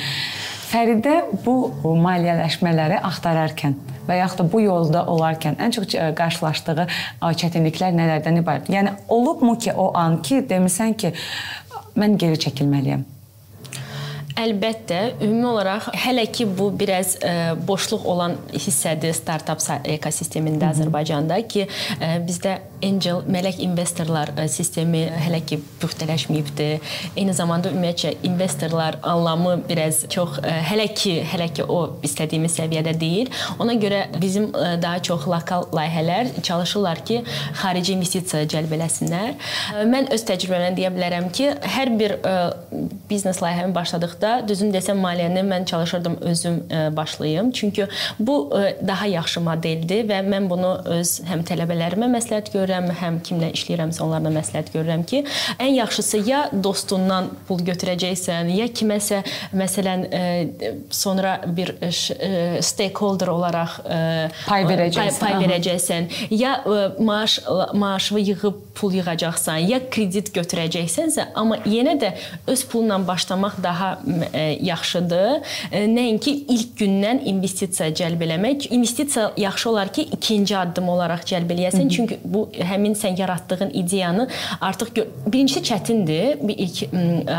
Fəridə 0.75 1.19
bu 1.45 1.55
maliyyələşmələri 1.85 3.03
axtararkən 3.11 3.77
və 4.09 4.19
yaxud 4.21 4.43
da 4.43 4.49
bu 4.53 4.61
yolda 4.65 5.05
olarkən 5.11 5.59
ən 5.62 5.75
çox 5.75 5.95
e, 5.95 6.11
qarşılaşdığı 6.19 6.87
çətinliklər 7.43 7.97
nələrdən 7.97 8.43
ibarət? 8.43 8.71
Yəni 8.75 8.97
olubmu 9.09 9.56
ki, 9.59 9.73
o 9.73 9.91
an 9.99 10.21
ki, 10.23 10.45
demisən 10.51 10.97
ki, 10.99 11.15
mən 11.99 12.19
geri 12.21 12.41
çəkilməliyəm. 12.47 13.13
Əlbəttə, 14.35 14.97
ümumi 15.23 15.47
olaraq 15.47 15.85
hələ 15.95 16.25
ki 16.35 16.49
bu 16.59 16.67
biraz 16.75 17.13
ə, 17.21 17.29
e, 17.31 17.51
boşluq 17.69 18.03
olan 18.11 18.33
hissədir 18.51 19.13
startap 19.15 19.61
ekosistemində 19.87 20.73
Azərbaycanda 20.73 21.37
ki, 21.47 21.69
ə, 21.69 21.99
e, 22.03 22.09
bizdə 22.27 22.57
angel 22.83 23.23
mələk 23.31 23.61
investorlar 23.63 24.33
ə, 24.35 24.49
sistemi 24.51 25.05
hələ 25.07 25.39
ki 25.47 25.61
puxtələşməyibdi. 25.79 26.67
Eyni 27.15 27.37
zamanda 27.37 27.71
ümumiyyətcə 27.71 28.11
investorlar 28.27 28.99
anlamı 29.07 29.53
biraz 29.69 30.03
çox 30.11 30.41
ə, 30.43 30.57
hələ 30.67 30.89
ki 30.99 31.15
hələ 31.31 31.47
ki 31.55 31.69
o 31.71 31.79
istədiyimiz 32.03 32.59
səviyyədə 32.59 32.97
deyil. 32.99 33.31
Ona 33.63 33.79
görə 33.79 34.03
bizim 34.19 34.51
ə, 34.51 34.75
daha 34.83 34.99
çox 35.11 35.29
lokal 35.31 35.69
layihələr 35.79 36.33
çalışırlar 36.43 37.05
ki, 37.07 37.21
xarici 37.63 37.95
investisiya 37.95 38.51
cəlb 38.51 38.75
eləsinlər. 38.81 39.39
Ə, 39.79 39.87
mən 39.95 40.11
öz 40.19 40.27
təcrübəmdən 40.33 40.83
deyə 40.83 40.93
bilərəm 40.99 41.31
ki, 41.31 41.53
hər 41.79 41.95
bir 42.03 42.19
ə, 42.19 42.37
biznes 43.15 43.39
layihəmi 43.45 43.79
başladıqda 43.79 44.24
da 44.25 44.32
düzün 44.49 44.73
desəm 44.75 45.00
maliyyəni 45.05 45.44
mən 45.47 45.67
çalışırdım 45.69 46.17
özüm 46.21 46.56
e, 46.71 46.97
başlayım. 46.97 47.50
Çünki 47.53 47.87
bu 48.19 48.37
e, 48.61 48.76
daha 48.88 49.06
yaxşı 49.06 49.41
modeldir 49.41 50.09
və 50.09 50.21
mən 50.26 50.49
bunu 50.50 50.73
öz 50.97 51.12
həm 51.29 51.44
tələbələrimə 51.49 52.09
məsləhət 52.17 52.50
görürəm, 52.55 52.91
həm 53.00 53.21
kimlə 53.26 53.53
işləyirəmsə 53.56 54.03
onlarla 54.05 54.32
məsləhət 54.38 54.73
görürəm 54.75 55.05
ki, 55.09 55.25
ən 55.59 55.76
yaxşısı 55.79 56.23
ya 56.29 56.43
dostundan 56.65 57.31
pul 57.49 57.62
götürəcəksən, 57.67 58.53
ya 58.56 58.69
kiməsə 58.81 59.23
məsələn 59.55 60.06
e, 60.09 60.25
sonra 60.91 61.37
bir 61.47 61.75
stakeholder 62.65 63.32
olaraq 63.35 63.79
pay 64.49 64.67
verəcəksən, 64.69 65.21
pay, 65.21 65.35
pay 65.35 65.41
verəcəksən, 65.44 66.11
ya 66.31 66.56
maaş 66.99 67.38
maaşını 67.75 68.21
yığıb 68.21 68.62
pul 68.75 68.94
yığacaqsan, 68.99 69.62
ya 69.69 69.81
kredit 69.91 70.31
götürəcəksənsə, 70.35 71.31
amma 71.38 71.61
yenə 71.69 71.97
də 72.00 72.12
öz 72.50 72.65
pulla 72.71 72.99
başlamaq 73.09 73.59
daha 73.62 73.99
yaxşıdır. 74.61 75.55
E, 75.72 75.84
nəinki 75.90 76.34
ilk 76.55 76.75
gündən 76.81 77.22
investisiya 77.31 77.90
cəlb 77.96 78.22
eləmək. 78.26 78.69
İnvestisiya 78.75 79.32
yaxşı 79.37 79.70
olar 79.70 79.93
ki, 79.93 80.08
ikinci 80.16 80.56
addım 80.56 80.88
olaraq 80.88 81.25
cəlb 81.28 81.52
eləyəsən. 81.55 81.88
Çünki 81.90 82.19
bu 82.25 82.49
həmin 82.59 82.94
sən 82.99 83.18
yaratdığın 83.21 83.71
ideyanı 83.75 84.28
artıq 84.61 85.04
birincisi 85.26 85.61
çətindir 85.61 86.49
bir 86.49 86.59
ilk 86.59 86.94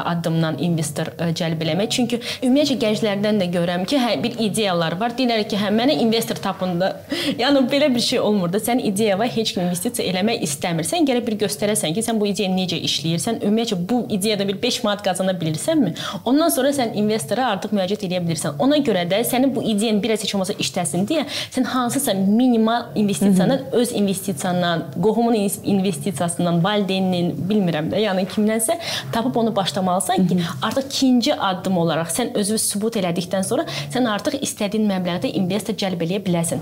addımdan 0.05 0.58
investor 0.60 1.12
e, 1.20 1.32
cəlb 1.38 1.62
eləmək. 1.65 1.89
Çünki 1.89 2.22
ümumiyyətcə 2.44 2.77
gənclərdən 2.84 3.41
də 3.41 3.50
görürəm 3.53 3.86
ki, 3.89 4.00
hə 4.01 4.15
bir 4.24 4.39
ideyalar 4.48 4.98
var. 5.00 5.15
Deyirlər 5.17 5.46
ki, 5.50 5.60
hə 5.60 5.72
mənə 5.75 5.98
investor 6.03 6.39
tapın 6.41 6.79
da. 6.82 6.91
yəni 7.41 7.65
belə 7.72 7.91
bir 7.96 8.03
şey 8.03 8.20
olmur 8.20 8.53
da. 8.53 8.62
Sən 8.63 8.82
ideya 8.84 9.20
var, 9.20 9.32
heç 9.36 9.55
kim 9.55 9.65
investisiya 9.65 10.10
eləmək 10.12 10.44
istəmir. 10.48 10.88
Sən 10.88 11.08
gərək 11.08 11.27
bir 11.29 11.39
göstərəsən 11.46 11.96
ki, 11.96 12.03
sən 12.05 12.20
bu 12.22 12.29
ideya 12.32 12.51
necə 12.51 12.79
işləyirsən. 12.89 13.41
Ümumiyyətcə 13.46 13.79
bu 13.89 14.03
ideyada 14.10 14.48
bir 14.48 14.62
5 14.62 14.82
manat 14.84 15.03
qazana 15.05 15.36
bilirsənmi? 15.39 15.96
Ondan 16.25 16.50
sonra 16.50 16.64
sən 16.74 16.95
investora 16.98 17.50
artıq 17.53 17.74
müraciət 17.75 18.05
edə 18.07 18.22
bilirsən. 18.25 18.57
Ona 18.60 18.77
görə 18.77 19.05
də 19.10 19.22
sənin 19.27 19.55
bu 19.55 19.63
ideyan 19.63 20.01
biraz 20.03 20.24
heç 20.24 20.36
olmasa 20.36 20.53
işləsin 20.53 21.07
deyə 21.10 21.25
sən 21.51 21.63
hansısa 21.63 22.13
minimal 22.13 22.86
investisiyadan, 22.95 23.57
Hı 23.57 23.62
-hı. 23.62 23.72
öz 23.72 23.91
investisiyandan, 23.91 24.84
qohumun 25.03 25.36
investisiyasından, 25.63 26.63
valideyninin, 26.63 27.36
bilmirəm 27.50 27.91
də, 27.91 28.00
yəni 28.07 28.25
kimdənsə 28.27 28.77
tapıb 29.12 29.36
onu 29.36 29.55
başlamalısan 29.55 30.27
ki, 30.27 30.36
Hı 30.36 30.39
-hı. 30.39 30.67
artıq 30.67 30.86
ikinci 30.88 31.36
addım 31.36 31.77
olaraq 31.77 32.07
sən 32.07 32.34
özünü 32.34 32.57
sübut 32.57 32.95
elədikdən 32.95 33.43
sonra 33.43 33.65
sən 33.93 34.07
artıq 34.10 34.39
istədiyin 34.41 34.88
məbləğdə 34.89 35.27
investor 35.27 35.74
cəlb 35.74 36.01
eləyə 36.01 36.22
bilərsən. 36.25 36.60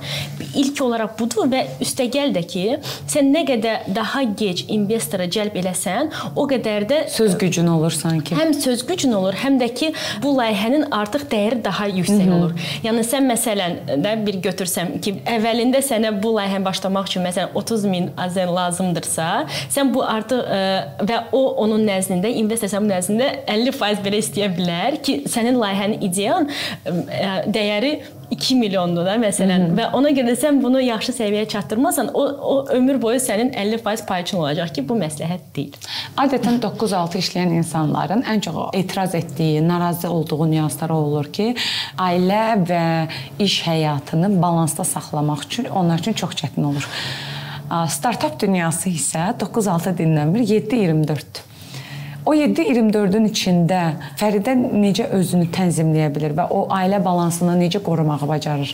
İlk 0.56 0.82
olaraq 0.82 1.20
budur 1.20 1.48
və 1.52 1.66
üstəgəl 1.82 2.34
də 2.36 2.44
ki, 2.48 2.78
sən 3.08 3.32
nə 3.36 3.46
qədər 3.48 3.96
daha 3.96 4.24
gec 4.24 4.66
investora 4.68 5.26
cəlb 5.26 5.56
eləsən, 5.62 6.12
o 6.36 6.48
qədər 6.48 6.88
də 6.90 7.08
söz 7.10 7.38
gücün 7.38 7.68
olur 7.68 7.92
sanki. 7.92 8.36
Həm 8.36 8.54
söz 8.54 8.86
gücün 8.88 9.12
olur, 9.12 9.34
həm 9.34 9.60
də 9.62 9.74
ki, 9.74 9.93
bu 10.24 10.34
layihənin 10.38 10.88
artıq 10.92 11.28
dəyəri 11.32 11.64
daha 11.66 11.88
yüksək 11.88 12.26
Hı 12.26 12.30
-hı. 12.30 12.38
olur. 12.38 12.52
Yəni 12.84 13.04
sən 13.12 13.30
məsələn 13.32 13.78
də 14.06 14.16
bir 14.26 14.40
götürsəm 14.48 15.00
ki, 15.04 15.16
əvvəlində 15.36 15.82
sənə 15.90 16.14
bu 16.24 16.36
layihəni 16.38 16.66
başlamaq 16.66 17.10
üçün 17.12 17.26
məsələn 17.28 17.54
30 17.56 17.86
min 17.86 18.10
azər 18.18 18.50
lazımdırsa, 18.60 19.30
sən 19.76 19.94
bu 19.94 20.04
artıq 20.04 20.42
ə, 20.42 20.58
e, 20.58 21.06
və 21.10 21.22
o 21.32 21.44
onun 21.64 21.86
nəzdində 21.88 22.28
investor 22.28 22.70
sənin 22.70 22.90
nəzdində 22.92 23.30
50% 23.48 24.04
belə 24.06 24.18
istəyə 24.24 24.50
bilər 24.58 25.02
ki, 25.06 25.24
sənin 25.28 25.60
layihənin 25.64 26.02
ideal 26.02 26.44
ə, 26.44 26.92
e, 27.22 27.32
dəyəri 27.48 27.94
2 28.32 28.56
milyondur 28.56 29.06
da 29.06 29.16
məsələn 29.16 29.68
Hı 29.68 29.72
-hı. 29.72 29.78
və 29.78 29.92
ona 29.94 30.10
görə 30.10 30.36
sən 30.36 30.62
bunu 30.64 30.82
yaxşı 30.82 31.12
səviyyəyə 31.12 31.48
çatdırmasan, 31.48 32.10
o 32.14 32.24
o 32.54 32.68
ömür 32.68 33.02
boyu 33.02 33.20
sənin 33.20 33.52
50% 33.54 34.06
payçın 34.06 34.38
olacaq 34.38 34.74
ki, 34.74 34.90
bu 34.90 34.94
məsləhət 34.94 35.44
deyil. 35.56 35.74
Adətən 36.18 36.60
9-6 36.62 37.18
işləyən 37.18 37.54
insanların 37.58 38.22
ən 38.22 38.42
çox 38.42 38.56
etiraz 38.74 39.16
etdiyi, 39.16 39.68
narazı 39.68 40.10
olduğu 40.10 40.52
nüanslar 40.52 40.90
olur 40.90 41.32
ki, 41.34 41.56
ailə 41.98 42.66
və 42.70 43.08
iş 43.40 43.62
həyatını 43.68 44.42
balansda 44.42 44.84
saxlamaq 44.84 45.46
üçün 45.46 45.66
onlar 45.66 46.00
üçün 46.00 46.14
çox 46.14 46.32
çətin 46.32 46.66
olur. 46.66 46.90
Startap 47.88 48.40
dünyası 48.42 48.90
isə 48.90 49.34
9-6 49.40 49.98
dinləmir, 49.98 50.40
7-24-dür. 50.40 51.53
O 52.24 52.32
7-24-ün 52.38 53.26
içində 53.28 53.80
Fəridə 54.20 54.54
necə 54.56 55.10
özünü 55.18 55.50
tənzimləyə 55.52 56.08
bilər 56.16 56.36
və 56.38 56.46
o 56.56 56.62
ailə 56.72 57.02
balansını 57.04 57.58
necə 57.60 57.82
qorumağı 57.84 58.28
bacarır? 58.30 58.72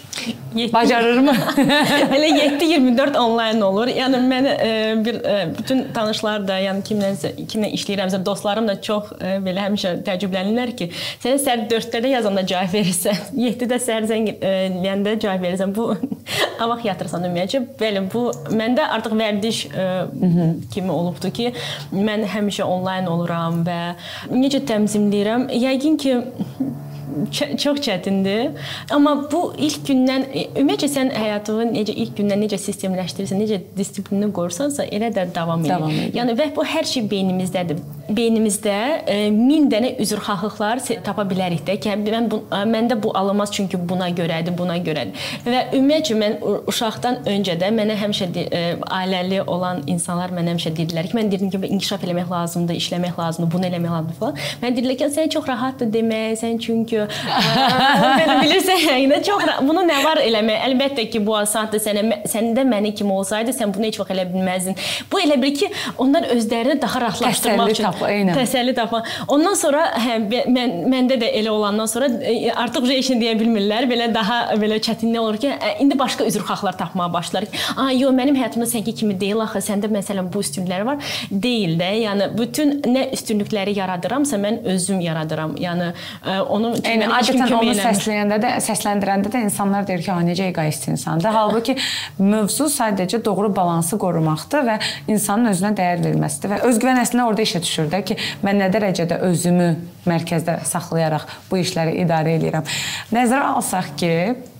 Bacarırmı? 0.73 1.33
Elə 2.15 2.29
7-24 2.59 3.17
onlayn 3.17 3.61
olur. 3.65 3.89
Yəni 3.89 4.19
mən 4.29 4.49
e, 4.51 4.69
bir 5.05 5.17
e, 5.25 5.37
bütün 5.57 5.81
tanışlar 5.95 6.45
da, 6.45 6.59
yəni 6.61 6.85
kimlənsə 6.85 7.31
kimlə 7.49 7.71
işləyirəmsə, 7.77 8.21
dostlarım 8.25 8.69
da 8.69 8.77
çox 8.85 9.15
e, 9.17 9.37
belə 9.45 9.65
həmişə 9.65 9.95
təəccüblənirlər 10.05 10.75
ki, 10.77 10.89
sən 11.23 11.41
səhər 11.41 11.65
4-də 11.73 12.13
yazanda 12.13 12.45
cavab 12.49 12.73
verirsən, 12.77 13.23
7-də 13.47 13.81
səhər 13.87 14.09
zəng 14.13 14.29
eləyəndə 14.35 15.17
cavab 15.25 15.47
verirsən. 15.47 15.73
Bu 15.73 15.89
avaq 16.65 16.85
yatırsan 16.85 17.25
ümumiyyətcə. 17.25 17.63
Bəli, 17.81 18.05
bu 18.13 18.27
məndə 18.53 18.85
artıq 18.93 19.17
vərdiş 19.17 19.65
kimi 20.73 20.91
olubdu 20.93 21.31
ki, 21.33 21.53
mən 21.95 22.25
həmişə 22.29 22.65
onlayn 22.67 23.09
oluram 23.09 23.38
yazıram 23.39 23.63
və 23.65 23.79
necə 24.31 24.61
tənzimləyirəm? 24.67 25.49
Yəqin 25.55 25.97
ki 25.97 26.15
çox 27.57 27.79
çətindir. 27.81 28.51
Amma 28.91 29.15
bu 29.31 29.53
ilk 29.57 29.87
gündən 29.87 30.27
ümumiyyətcə 30.57 30.89
sən 30.93 31.13
həyatını 31.15 31.71
necə 31.73 31.93
ilk 31.95 32.17
gündən 32.17 32.43
necə 32.43 32.59
sistemləşdirirsən, 32.61 33.41
necə 33.41 33.61
dissiplinini 33.77 34.31
qorsansa, 34.33 34.85
elə 34.85 35.11
də 35.13 35.27
davam 35.35 35.63
edir. 35.65 35.73
Davam 35.73 35.89
edir. 35.89 36.13
Yəni 36.19 36.37
və 36.37 36.51
bu 36.55 36.65
hər 36.65 36.85
şey 36.85 37.07
beynimizdədir. 37.09 37.81
Beynimizdə 38.09 38.75
e, 39.05 39.15
min 39.33 39.67
dənə 39.69 39.91
üzrxahlıqlar 40.01 40.81
tapa 41.05 41.25
bilərik 41.29 41.61
də 41.67 41.75
ki, 41.81 41.91
mən 42.01 42.29
bu 42.31 42.41
məndə 42.49 42.97
bu 43.01 43.11
alınmaz 43.17 43.51
çünki 43.53 43.77
buna 43.89 44.09
görədir, 44.15 44.55
buna 44.57 44.77
görədir. 44.81 45.27
Və 45.45 45.61
ümumiyyətcə 45.77 46.17
mən 46.17 46.37
uşaqdan 46.71 47.21
öncə 47.29 47.55
də 47.61 47.69
mənə 47.75 47.97
həmişə 47.99 48.29
e, 48.41 48.63
ailəli 48.99 49.41
olan 49.45 49.83
insanlar 49.87 50.33
mənə 50.33 50.55
həmişə 50.55 50.73
dedilər 50.77 51.09
ki, 51.09 51.17
mən 51.17 51.29
deyirdim 51.31 51.51
ki, 51.53 51.61
inkişaf 51.77 52.05
eləmək 52.07 52.31
lazımdır, 52.33 52.79
işləmək 52.81 53.19
lazımdır, 53.19 53.51
bunu 53.53 53.69
eləmək 53.69 53.93
lazımdır 53.95 54.19
falan. 54.23 54.41
Mən 54.63 54.77
dedilər 54.79 54.99
ki, 54.99 55.11
sən 55.15 55.29
çox 55.35 55.47
rahatdır 55.49 55.93
demək, 55.93 56.39
sən 56.41 56.57
çünki 56.65 57.03
belə 57.05 58.39
bilirsən, 58.41 58.85
yəni 58.89 59.21
çox 59.29 59.45
bunu 59.67 59.85
nə 59.85 60.01
var 60.05 60.23
eləmək? 60.23 60.65
Əlbəttə 60.69 61.07
ki, 61.13 61.23
bu 61.25 61.37
asandır. 61.39 61.83
Sənə 61.83 62.23
səndə 62.29 62.65
məni 62.67 62.93
kimi 62.97 63.13
olsaydı, 63.13 63.53
sən 63.55 63.73
bunu 63.75 63.89
heç 63.89 64.01
vaxt 64.01 64.15
elə 64.15 64.25
bilməzdin. 64.33 64.77
Bu 65.11 65.21
elə 65.21 65.37
bir 65.41 65.55
ki, 65.61 65.69
onlar 66.01 66.27
özlərini 66.33 66.79
daha 66.81 67.01
rahatlaşdırmaq 67.05 67.73
üçün 67.75 67.89
tap, 67.99 68.09
eynən. 68.09 68.35
təsəlli 68.37 68.75
tapma. 68.77 69.01
Ondan 69.31 69.57
sonra 69.59 69.85
hə 69.99 70.17
mən 70.29 70.75
məndə 70.91 71.19
də 71.21 71.31
elə 71.39 71.51
olandan 71.53 71.89
sonra 71.91 72.09
e, 72.23 72.51
artıq 72.51 72.87
reaction 72.89 73.21
deyə 73.21 73.35
bilmirlər. 73.39 73.87
Belə 73.89 74.09
daha 74.13 74.39
belə 74.59 74.79
çətinlik 74.83 75.21
olur 75.21 75.39
ki, 75.41 75.53
indi 75.83 75.97
başqa 75.99 76.27
üzrxahlar 76.29 76.77
tapmağa 76.79 77.09
başlar. 77.13 77.47
A, 77.75 77.89
yox, 77.91 78.15
mənim 78.15 78.37
həyatımda 78.39 78.67
sənki 78.69 78.95
kimi 79.01 79.17
deyil 79.19 79.43
axı. 79.45 79.63
Səndə 79.69 79.91
məsələn 79.93 80.31
bu 80.33 80.43
üstünlüklər 80.43 80.85
var. 80.87 81.13
Deyil 81.31 81.77
də. 81.79 81.91
Yəni 82.05 82.29
bütün 82.37 82.79
nə 82.87 83.09
üstünlükləri 83.15 83.75
yaradıramsa 83.77 84.39
mən 84.41 84.61
özüm 84.75 85.01
yaradıram. 85.03 85.55
Yəni 85.59 85.91
onu 86.49 86.73
yəni, 86.79 87.09
adətən 87.19 87.55
onu 87.59 87.75
səsləyəndə 87.77 88.39
də, 88.43 88.53
səsləndirəndə 88.63 89.33
də 89.33 89.43
insanlar 89.47 89.87
deyir 89.87 90.03
ki, 90.05 90.11
"Ha, 90.11 90.21
necə 90.25 90.49
eqoist 90.51 90.87
insandır." 90.87 91.29
Halbuki 91.39 91.75
mövzu 92.19 92.69
sadəcə 92.73 93.23
doğru 93.25 93.55
balansı 93.55 93.97
qorumaqdır 93.97 94.65
və 94.69 94.79
insanın 95.07 95.51
özünə 95.53 95.73
dəyər 95.77 96.03
verməsidir 96.05 96.53
və 96.53 96.61
özgüvən 96.69 97.01
əslində 97.03 97.27
orada 97.29 97.45
işə 97.45 97.61
düşür 97.65 97.88
də 97.91 98.03
ki, 98.05 98.19
mən 98.45 98.61
nə 98.63 98.69
dərəcədə 98.73 99.21
özümü 99.29 99.71
mərkəzdə 100.09 100.61
saxlayaraq 100.69 101.27
bu 101.49 101.59
işləri 101.63 101.99
idarə 102.03 102.37
edirəm. 102.39 102.67
Nəzərə 103.15 103.51
alsaq 103.57 103.93
ki, 103.99 104.13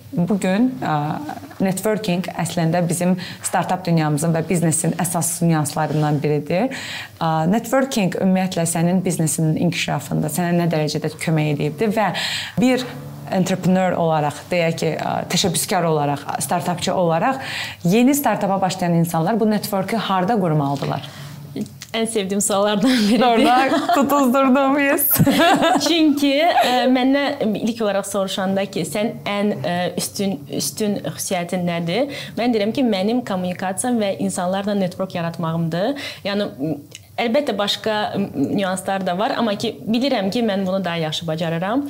Bu 0.10 0.40
gün 0.42 0.72
networking 1.62 2.26
əslində 2.42 2.80
bizim 2.82 3.12
startap 3.46 3.84
dünyamızın 3.86 4.34
və 4.34 4.42
biznesin 4.48 4.96
əsas 4.98 5.36
nüanslarından 5.46 6.18
biridir. 6.24 6.74
Networking 7.52 8.18
ümumiyyətlə 8.18 8.66
sənin 8.72 9.04
biznesinin 9.06 9.60
inkişafında 9.68 10.34
sənə 10.34 10.56
nə 10.58 10.66
dərəcədə 10.72 11.14
kömək 11.22 11.52
edibdi 11.54 11.92
və 11.94 12.10
bir 12.58 12.88
entrepreneur 13.38 13.94
olaraq, 14.02 14.42
deyək 14.50 14.78
ki, 14.82 14.92
təşəbbüskar 15.30 15.86
olaraq, 15.86 16.26
startapçı 16.42 16.96
olaraq 16.98 17.44
yeni 17.86 18.16
startapa 18.18 18.62
başlayan 18.62 18.98
insanlar 19.04 19.40
bu 19.40 19.52
networku 19.52 19.98
harda 20.10 20.40
qurmalıdırlar? 20.42 21.29
Ən 21.94 22.06
sevdiyim 22.06 22.42
suallardan 22.42 22.92
biridir. 23.10 23.26
Orada 23.26 23.94
tutuzdurdum 23.96 24.78
yes. 24.80 25.08
Çünki 25.88 26.36
ə, 26.38 26.52
e, 26.62 26.76
məndən 26.94 27.56
ilk 27.64 27.82
olaraq 27.82 28.06
soruşanda 28.06 28.66
ki, 28.70 28.86
sən 28.86 29.16
ən 29.30 29.56
ə, 29.58 29.74
e, 29.74 29.90
üstün 29.98 30.38
üstün 30.60 31.00
xüsusiyyətin 31.08 31.66
nədir? 31.66 32.14
Mən 32.38 32.54
deyirəm 32.54 32.76
ki, 32.78 32.86
mənim 32.86 33.24
kommunikasiyam 33.26 33.98
və 34.04 34.14
insanlarla 34.22 34.78
network 34.78 35.18
yaratmağımdır. 35.18 36.10
Yəni 36.28 36.50
Əlbəttə 37.20 37.58
başqa 37.58 37.96
nüanslar 38.36 39.06
da 39.06 39.18
var, 39.18 39.34
amma 39.38 39.56
ki 39.60 39.74
bilirəm 39.88 40.30
ki, 40.32 40.44
mən 40.46 40.66
bunu 40.68 40.80
daha 40.86 40.96
yaxşı 41.04 41.28
bacarıram. 41.28 41.86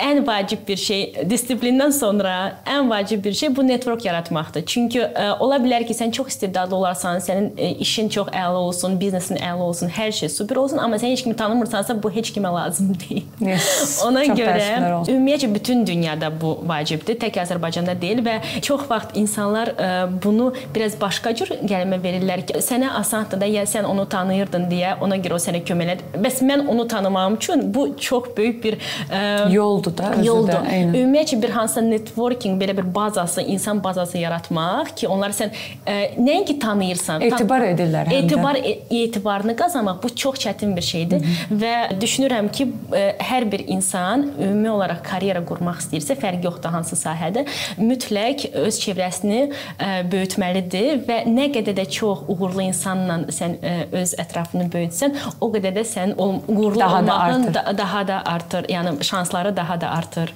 Ən 0.00 0.22
vacib 0.26 0.62
bir 0.68 0.80
şey 0.80 1.26
disiplindən 1.30 1.92
sonra 1.92 2.34
ən 2.66 2.90
vacib 2.90 3.24
bir 3.24 3.32
şey 3.32 3.56
bu 3.56 3.66
network 3.66 4.04
yaratmaqdır. 4.04 4.64
Çünki 4.66 5.02
ə, 5.02 5.10
e, 5.10 5.32
ola 5.44 5.58
bilər 5.60 5.84
ki, 5.88 5.96
sən 5.96 6.12
çox 6.16 6.32
istedadlı 6.34 6.76
olarsan, 6.76 7.20
sənin 7.24 7.50
ə, 7.50 7.58
e, 7.58 7.70
işin 7.84 8.08
çox 8.08 8.30
əla 8.32 8.62
olsun, 8.62 8.96
biznesin 9.00 9.36
əla 9.36 9.66
olsun, 9.68 9.92
hər 9.92 10.12
şey 10.16 10.32
super 10.32 10.62
olsun, 10.62 10.80
amma 10.80 10.96
sən 11.00 11.12
heç 11.12 11.24
kimi 11.26 11.36
tanımırsansa 11.36 11.96
bu 12.02 12.12
heç 12.14 12.32
kimə 12.36 12.52
lazım 12.54 12.94
deyil. 13.02 13.26
Yes, 13.44 14.00
Ona 14.06 14.24
görə 14.32 15.04
ümumiyyətcə 15.04 15.52
bütün 15.54 15.84
dünyada 15.86 16.32
bu 16.40 16.56
vacibdir, 16.68 17.18
tək 17.20 17.40
Azərbaycanda 17.44 17.96
deyil 18.00 18.24
və 18.24 18.38
çox 18.64 18.86
vaxt 18.90 19.16
insanlar 19.20 19.74
ə, 19.74 19.90
e, 19.90 20.22
bunu 20.24 20.50
biraz 20.74 20.96
başqa 21.00 21.34
cür 21.36 21.54
qələmə 21.60 22.00
verirlər 22.02 22.46
ki, 22.48 22.64
sənə 22.64 22.94
asandır 23.00 23.44
da, 23.44 23.50
ya 23.50 23.66
sən 23.68 23.88
onu 23.88 24.08
tanıyırdın 24.08 24.69
deyə 24.70 24.96
ona 25.04 25.18
görə 25.20 25.36
o 25.36 25.42
sənə 25.42 25.62
kömək 25.66 25.88
elədi. 25.88 26.22
Bəs 26.24 26.40
mən 26.46 26.66
onu 26.70 26.86
tanımağım 26.88 27.38
üçün 27.40 27.64
bu 27.74 27.86
çox 28.00 28.30
böyük 28.36 28.64
bir 28.64 28.78
ə, 29.10 29.50
yoldur 29.52 29.96
da, 29.96 30.12
özü 30.16 30.28
yoldur. 30.28 30.52
də. 30.52 30.62
Eynən. 30.76 30.96
Ümumiyyətcə 31.00 31.40
bir 31.42 31.54
hansısa 31.56 31.80
networking 31.86 32.62
belə 32.62 32.76
bir 32.76 32.94
bazası, 32.94 33.42
insan 33.42 33.84
bazası 33.84 34.18
yaratmaq 34.18 34.94
ki, 34.96 35.08
onları 35.08 35.36
sən 35.36 35.54
ə, 35.86 35.96
nəinki 36.18 36.58
tanıyırsan, 36.62 37.24
etibar 37.28 37.64
tan 37.64 37.74
edirlər. 37.74 38.12
Etibar 38.14 38.58
e 38.60 38.76
etibarını 39.02 39.56
qazanmaq 39.56 40.02
bu 40.02 40.14
çox 40.16 40.40
çətin 40.44 40.76
bir 40.76 40.82
şeydir 40.82 41.20
Hı 41.20 41.24
-hı. 41.24 41.60
və 41.62 42.00
düşünürəm 42.00 42.50
ki, 42.52 42.68
ə, 42.92 43.04
hər 43.30 43.50
bir 43.52 43.64
insan 43.68 44.26
ümumi 44.38 44.70
olaraq 44.70 45.02
karyera 45.02 45.44
qurmaq 45.44 45.80
istəyirsə, 45.82 46.16
fərqi 46.16 46.44
yoxdur 46.44 46.70
hansı 46.70 46.96
sahədə, 46.96 47.46
mütləq 47.78 48.46
öz 48.54 48.80
çevrəsini 48.84 49.40
ə, 49.50 50.10
böyütməlidir 50.12 51.04
və 51.08 51.24
nə 51.26 51.50
qədər 51.54 51.76
də 51.80 51.88
çox 51.90 52.24
uğurlu 52.28 52.62
insanla 52.62 53.20
sən 53.28 53.58
ə, 53.60 53.74
öz 54.02 54.14
ətrafını 54.24 54.59
sayını 54.60 54.70
böyütsən, 54.72 55.14
o 55.40 55.48
qədər 55.52 55.74
də 55.74 55.84
sənin 55.84 56.14
uğurlu 56.18 56.78
daha 56.80 56.98
olmağın 57.00 57.54
da 57.54 57.54
da, 57.54 57.78
daha 57.78 58.06
da 58.06 58.22
artır. 58.24 58.64
Yəni 58.68 59.02
şansları 59.02 59.56
daha 59.56 59.80
da 59.80 59.90
artır. 59.90 60.32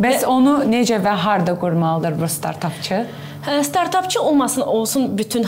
Bəs 0.00 0.22
və, 0.22 0.26
onu 0.26 0.64
necə 0.64 0.98
və 1.02 1.14
harda 1.16 1.54
qurmalıdır 1.58 2.20
bu 2.20 2.28
startapçı? 2.28 3.06
Startapçı 3.62 4.22
olmasın, 4.22 4.60
olsun 4.60 5.18
bütün 5.18 5.42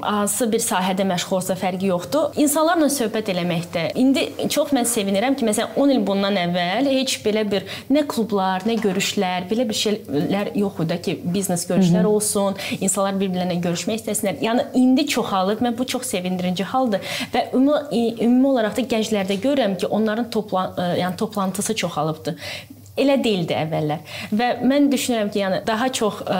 hansı 0.00 0.46
bir 0.52 0.58
sahədə 0.62 1.04
məşğul 1.04 1.36
olsa 1.36 1.54
fərqi 1.58 1.90
yoxdur. 1.90 2.36
İnsanlarla 2.40 2.86
söhbət 2.92 3.28
eləməkdə. 3.32 3.82
İndi 4.00 4.48
çox 4.48 4.72
mən 4.76 4.86
sevinirəm 4.88 5.36
ki, 5.36 5.46
məsələn 5.48 5.74
10 5.76 5.92
il 5.94 6.06
bundan 6.06 6.38
əvvəl 6.40 6.88
heç 6.94 7.18
belə 7.24 7.44
bir 7.50 7.66
nə 7.92 8.06
klublar, 8.08 8.64
nə 8.68 8.78
görüşlər, 8.80 9.48
belə 9.50 9.66
bir 9.68 9.78
şeylər 9.78 10.52
yox 10.58 10.80
idi 10.86 11.00
ki, 11.06 11.16
biznes 11.34 11.66
görüşlər 11.70 12.08
olsun, 12.08 12.56
insanlar 12.80 13.18
bir-birlərinə 13.20 13.58
görüşmək 13.66 14.00
istəsinlər. 14.00 14.38
Yəni 14.44 14.68
indi 14.80 15.06
çoxalıb. 15.16 15.60
Mən 15.64 15.76
bu 15.78 15.86
çox 15.90 16.06
sevindirici 16.14 16.64
haldır 16.70 17.02
və 17.34 17.48
ümumi, 17.54 18.14
ümumi 18.24 18.48
olaraq 18.54 18.78
da 18.78 18.86
gənclərdə 18.94 19.40
görürəm 19.42 19.76
ki, 19.80 19.90
onların 19.90 20.30
toplan 20.30 20.78
yəni 21.00 21.16
toplantısı 21.16 21.76
çoxalıbdı. 21.76 22.36
Elə 22.94 23.16
deyildi 23.18 23.56
əvvəllər. 23.58 24.02
Və 24.38 24.48
mən 24.62 24.84
düşünürəm 24.92 25.30
ki, 25.34 25.40
yəni 25.40 25.56
daha 25.66 25.88
çox 25.90 26.20
ə, 26.30 26.36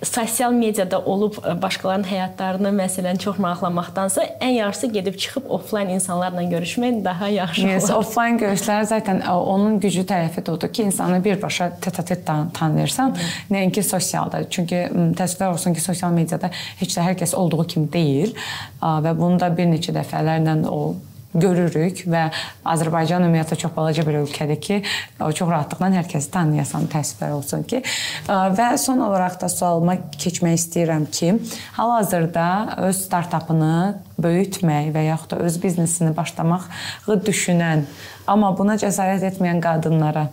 sosial 0.00 0.54
mediada 0.56 1.02
olub 1.12 1.36
ə, 1.42 1.52
başqalarının 1.60 2.08
həyatlarını 2.08 2.72
məsələn 2.78 3.20
çox 3.20 3.36
maraqlanmaqdansa 3.44 4.24
ən 4.40 4.56
yaxşısı 4.56 4.90
gedib 4.96 5.20
çıxıb 5.20 5.52
offlayn 5.58 5.92
insanlarla 5.92 6.46
görüşmək 6.54 7.04
daha 7.04 7.28
yaxşı 7.28 7.66
yes, 7.68 7.90
olar. 7.90 8.00
Offlayn 8.00 8.40
görüşlər 8.40 8.88
zaten 8.88 9.20
ə, 9.20 9.36
onun 9.36 9.76
güclü 9.84 10.06
tərəfi 10.08 10.46
də 10.46 10.56
odur 10.56 10.72
ki, 10.72 10.88
insanı 10.88 11.20
birbaşa 11.24 11.74
tət-a-tət 11.84 12.24
tanıyırsan, 12.56 13.16
nəinki 13.52 13.84
sosialda. 13.84 14.46
Çünki 14.48 14.86
təəssüflər 15.20 15.52
olsun 15.52 15.76
ki, 15.76 15.84
sosial 15.84 16.16
mediada 16.16 16.48
heç 16.80 16.96
də 16.96 17.10
hər 17.10 17.20
kəs 17.20 17.36
olduğu 17.36 17.66
kimi 17.74 17.92
deyil 17.92 18.32
və 18.80 19.18
bunu 19.18 19.36
da 19.36 19.52
bir 19.52 19.68
neçə 19.68 19.92
dəfələrlə 19.92 20.62
o 20.64 20.94
görürük 21.34 22.04
və 22.10 22.28
Azərbaycan 22.74 23.24
ümumiyyətlə 23.26 23.58
çox 23.64 23.74
balaca 23.76 24.04
bir 24.06 24.20
ölkədir 24.22 24.60
ki, 24.62 24.80
çox 25.18 25.48
rahatlıqla 25.50 25.90
hər 25.98 26.08
kəsi 26.10 26.30
tanıyasan, 26.34 26.86
təəssüflər 26.92 27.34
olsun 27.36 27.64
ki. 27.68 27.82
Və 28.28 28.68
son 28.80 29.02
olaraq 29.06 29.40
da 29.42 29.50
sualıma 29.52 29.98
keçmək 30.18 30.56
istəyirəm 30.60 31.08
ki, 31.10 31.34
hal-hazırda 31.78 32.46
öz 32.86 33.02
startapını 33.06 33.74
böyütmək 34.22 34.92
və 34.94 35.08
yaxud 35.10 35.34
da 35.34 35.42
öz 35.48 35.58
biznesini 35.62 36.14
başlamağı 36.16 37.18
düşünən, 37.26 37.84
amma 38.30 38.54
buna 38.56 38.78
cəsarət 38.80 39.26
etməyən 39.32 39.62
qadınlara 39.64 40.28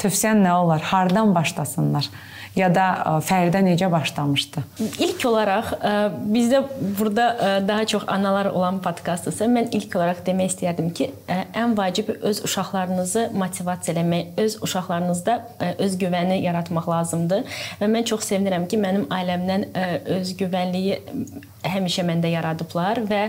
tövsiyen 0.00 0.44
nə 0.44 0.56
olar? 0.62 0.84
Hardan 0.92 1.34
başlasınlar? 1.34 2.10
ya 2.58 2.68
da 2.74 2.86
Fəridə 3.24 3.62
necə 3.64 3.88
başlamışdı? 3.92 4.62
İlk 4.98 5.24
olaraq 5.28 5.72
bizdə 6.32 6.62
burada 6.98 7.26
daha 7.68 7.86
çox 7.86 8.04
analar 8.10 8.50
olan 8.50 8.80
podkastdırsa, 8.82 9.46
mən 9.46 9.70
ilk 9.76 9.94
olaraq 9.96 10.24
demək 10.26 10.54
istəyərdim 10.54 10.90
ki, 10.96 11.10
ən 11.30 11.76
vacibi 11.78 12.16
öz 12.26 12.42
uşaqlarınızı 12.44 13.28
motivasiya 13.34 13.96
eləmək, 13.96 14.34
öz 14.44 14.58
uşaqlarınızda 14.66 15.38
öz 15.78 15.98
güvəni 16.00 16.40
yaratmaq 16.42 16.90
lazımdır 16.90 17.60
və 17.80 17.90
mən 17.94 18.08
çox 18.10 18.26
sevinirəm 18.32 18.66
ki, 18.70 18.80
mənim 18.82 19.06
ailəmdən 19.14 19.68
öz 20.18 20.34
güvənliyi 20.42 21.00
həmişə 21.64 22.04
məndə 22.08 22.30
yaradıblar 22.32 23.02
və 23.08 23.20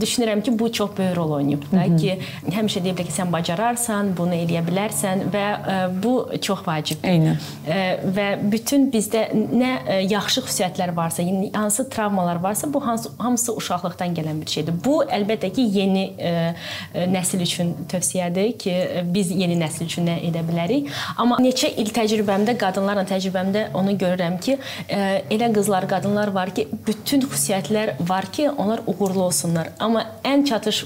düşünürəm 0.00 0.42
ki, 0.42 0.58
bu 0.58 0.72
çox 0.72 0.90
böyük 0.98 1.16
rol 1.16 1.30
oynayıb 1.30 1.62
da 1.72 1.76
-hı. 1.76 1.96
ki, 2.00 2.18
həmişə 2.56 2.82
deyiblər 2.84 3.06
ki, 3.06 3.12
sən 3.12 3.32
bacararsan, 3.32 4.12
bunu 4.16 4.34
eləyə 4.34 4.62
bilərsən 4.66 5.24
və 5.34 5.46
ə, 5.74 6.02
bu 6.02 6.30
çox 6.40 6.66
vacibdir. 6.66 7.10
Eynən. 7.10 7.36
Ə, 7.66 7.78
və 8.16 8.28
bütün 8.52 8.90
bizdə 8.92 9.26
nə 9.34 9.72
ə, 9.86 9.98
yaxşı 10.10 10.40
xüsusiyyətlər 10.40 10.96
varsa, 10.96 11.22
hansı 11.54 11.88
travmalar 11.90 12.36
varsa, 12.36 12.72
bu 12.74 12.86
hansı 12.86 13.10
hamısı 13.18 13.56
uşaqlıqdan 13.56 14.14
gələn 14.14 14.40
bir 14.40 14.46
şeydir. 14.46 14.74
Bu 14.84 15.02
əlbəttə 15.04 15.52
ki, 15.52 15.62
yeni 15.78 16.04
ə, 16.18 16.54
nəsil 16.94 17.42
üçün 17.42 17.74
tövsiyədir 17.88 18.58
ki, 18.58 18.74
biz 19.04 19.30
yeni 19.30 19.58
nəsil 19.60 19.84
üçün 19.84 20.06
nə 20.06 20.20
edə 20.30 20.44
bilərik. 20.46 20.90
Amma 21.16 21.36
neçə 21.40 21.72
il 21.76 21.90
təcrübəmdə, 21.90 22.56
qadınlarla 22.58 23.04
təcrübəmdə 23.04 23.66
onu 23.74 23.96
görürəm 23.98 24.40
ki, 24.40 24.58
ə, 24.88 25.22
elə 25.30 25.52
qızlar, 25.54 25.88
qadınlar 25.88 26.28
var 26.28 26.54
ki, 26.54 26.68
bütün 26.86 27.20
xüsusiyyətlər 27.20 27.55
xüsusiyyətlər 27.56 28.08
var 28.08 28.26
ki, 28.32 28.50
onlar 28.50 28.80
uğurlu 28.86 29.22
olsunlar. 29.22 29.68
Amma 29.80 30.04
ən 30.24 30.44
çatış 30.44 30.84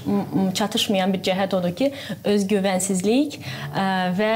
çatışmayan 0.54 1.12
bir 1.12 1.20
cəhət 1.20 1.54
odur 1.54 1.74
ki, 1.74 1.92
özgüvənsizlik 2.24 3.38
və 4.18 4.34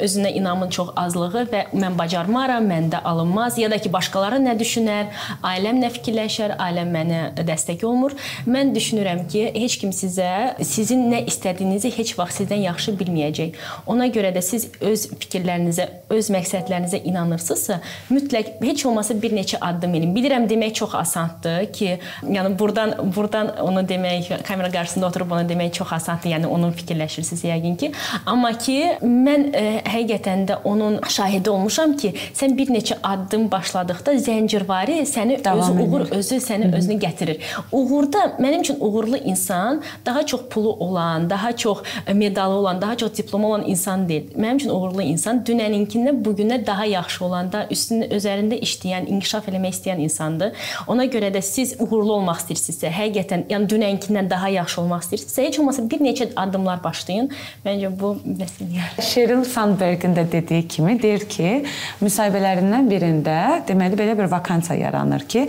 özünə 0.00 0.32
inamın 0.34 0.70
çox 0.70 0.92
azlığı 0.96 1.46
və 1.52 1.62
mən 1.72 1.98
bacarmaram, 1.98 2.64
məndə 2.68 3.02
alınmaz 3.04 3.58
ya 3.58 3.70
da 3.70 3.78
ki, 3.78 3.92
başqaları 3.92 4.40
nə 4.42 4.56
düşünər, 4.58 5.10
ailəm 5.42 5.80
nə 5.82 5.90
fikirləşər, 5.94 6.56
ailəm 6.58 6.92
mənə 6.94 7.20
dəstək 7.44 7.84
olmur. 7.84 8.14
Mən 8.46 8.74
düşünürəm 8.74 9.26
ki, 9.28 9.50
heç 9.54 9.78
kim 9.80 9.92
sizə 9.92 10.54
sizin 10.62 11.08
nə 11.10 11.24
istədiyinizi 11.28 11.92
heç 11.96 12.14
vaxt 12.18 12.42
sizdən 12.42 12.64
yaxşı 12.68 12.96
bilməyəcək. 13.00 13.58
Ona 13.86 14.08
görə 14.14 14.32
də 14.34 14.42
siz 14.42 14.68
öz 14.80 15.06
fikirlərinizə, 15.20 15.88
öz 16.10 16.30
məqsədlərinizə 16.34 17.02
inanırsınızsa, 17.04 17.80
mütləq 18.10 18.56
heç 18.64 18.86
olmasa 18.86 19.16
bir 19.22 19.34
neçə 19.36 19.60
addım 19.60 19.94
edin. 19.98 20.14
Bilirəm 20.16 20.48
demək 20.50 20.74
çox 20.80 20.94
asandır 20.94 21.33
asandır 21.42 21.72
ki, 21.72 21.98
yəni 22.22 22.58
burdan 22.58 22.94
burdan 23.16 23.56
onu 23.60 23.80
demək, 23.80 24.42
kamera 24.42 24.70
qarşısında 24.70 25.06
oturub 25.06 25.30
onu 25.30 25.48
demək 25.48 25.72
çox 25.72 25.92
asandır. 25.92 26.30
Yəni 26.30 26.46
onun 26.46 26.72
fikirləşirsiniz 26.72 27.44
yəqin 27.44 27.76
ki. 27.76 27.92
Amma 28.26 28.52
ki 28.58 28.98
mən 29.02 29.50
ə, 29.52 29.58
e, 29.58 29.82
həqiqətən 29.84 30.46
də 30.48 30.58
onun 30.64 31.00
şahidi 31.08 31.50
olmuşam 31.50 31.96
ki, 31.96 32.14
sən 32.34 32.56
bir 32.56 32.68
neçə 32.68 32.98
addım 33.02 33.50
başladıqda 33.50 34.14
zəncirvari 34.14 35.02
səni 35.06 35.42
Davam 35.44 35.78
özü 35.78 35.90
uğur 35.90 36.00
özü 36.10 36.34
səni 36.36 36.64
Hı 36.64 36.68
-hı. 36.68 36.76
özünü 36.76 36.98
gətirir. 37.00 37.38
Uğurda 37.72 38.18
mənim 38.40 38.60
üçün 38.60 38.76
uğurlu 38.80 39.16
insan 39.16 39.82
daha 40.06 40.26
çox 40.26 40.40
pulu 40.50 40.72
olan, 40.72 41.30
daha 41.30 41.56
çox 41.56 41.78
medalı 42.14 42.54
olan, 42.54 42.80
daha 42.80 42.96
çox 42.96 43.16
diplomu 43.16 43.46
olan 43.46 43.64
insan 43.66 44.08
deyil. 44.08 44.30
Mənim 44.30 44.56
üçün 44.56 44.70
uğurlu 44.70 45.02
insan 45.02 45.44
dünəninkindən 45.46 46.24
bu 46.24 46.30
günə 46.30 46.66
daha 46.66 46.84
yaxşı 46.84 47.24
olanda, 47.24 47.66
üstündə 47.70 48.08
üzərində 48.08 48.58
işləyən, 48.60 49.08
inkişaf 49.08 49.48
eləmək 49.48 49.72
istəyən 49.76 50.00
insandır. 50.00 50.52
Ona 50.86 51.04
görə 51.04 51.23
görə 51.24 51.38
də 51.38 51.42
siz 51.44 51.74
uğurlu 51.80 52.18
olmaq 52.18 52.42
istəyirsinizsə, 52.42 52.90
həqiqətən, 52.92 53.46
yəni 53.52 53.68
dünənkindən 53.70 54.28
daha 54.30 54.50
yaxşı 54.52 54.80
olmaq 54.82 55.04
istəyirsinizsə, 55.06 55.46
heç 55.48 55.58
olmasa 55.62 55.84
bir 55.90 56.02
neçə 56.04 56.28
addımlar 56.36 56.82
başlayın. 56.84 57.30
Məncə 57.64 57.90
bu 58.00 58.14
məsələdir. 58.24 59.00
Sheryl 59.08 59.44
Sandbergin 59.48 60.16
də 60.16 60.26
dediyi 60.32 60.66
kimi 60.68 60.96
deyir 61.00 61.24
ki, 61.30 61.64
müsahibələrindən 62.04 62.90
birində 62.90 63.38
deməli 63.68 63.98
belə 63.98 64.18
bir 64.18 64.30
vakansiya 64.32 64.78
yaranır 64.84 65.24
ki, 65.28 65.46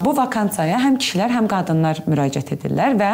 bu 0.00 0.12
vakansiyaya 0.16 0.78
həm 0.84 0.98
kişilər, 1.00 1.32
həm 1.32 1.48
qadınlar 1.50 2.02
müraciət 2.06 2.52
edirlər 2.56 2.96
və 3.00 3.10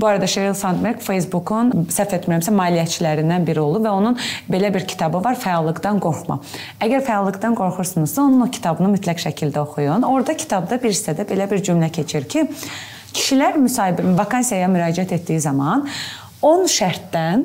bu 0.00 0.08
arada 0.08 0.26
Sheryl 0.26 0.56
Sandberg 0.58 1.02
Facebook-un 1.04 1.86
səhv 1.92 2.16
etmirəmsə 2.18 2.54
maliyyəçilərindən 2.56 3.46
biri 3.46 3.60
olub 3.60 3.84
və 3.86 3.92
onun 3.92 4.18
belə 4.50 4.72
bir 4.74 4.86
kitabı 4.88 5.20
var, 5.24 5.36
Fəallıqdan 5.42 6.00
qorxma. 6.02 6.40
Əgər 6.82 7.04
fəallıqdan 7.06 7.56
qorxursunuzsa, 7.58 8.24
onun 8.24 8.46
o 8.46 8.50
kitabını 8.50 8.94
mütləq 8.94 9.20
şəkildə 9.26 9.60
oxuyun. 9.60 10.06
Orada 10.08 10.36
kitabda 10.38 10.80
bir 10.80 10.94
hissədə 10.94 11.26
belə 11.28 11.48
bir 11.52 11.62
cümlə 11.64 11.92
keçir 11.92 12.26
ki, 12.28 12.46
kişilər 13.12 13.60
müsahibə 13.60 14.16
vakansiyaya 14.18 14.70
müraciət 14.72 15.14
etdiyi 15.18 15.42
zaman 15.44 15.86
10 16.42 16.64
şərtdən 16.78 17.44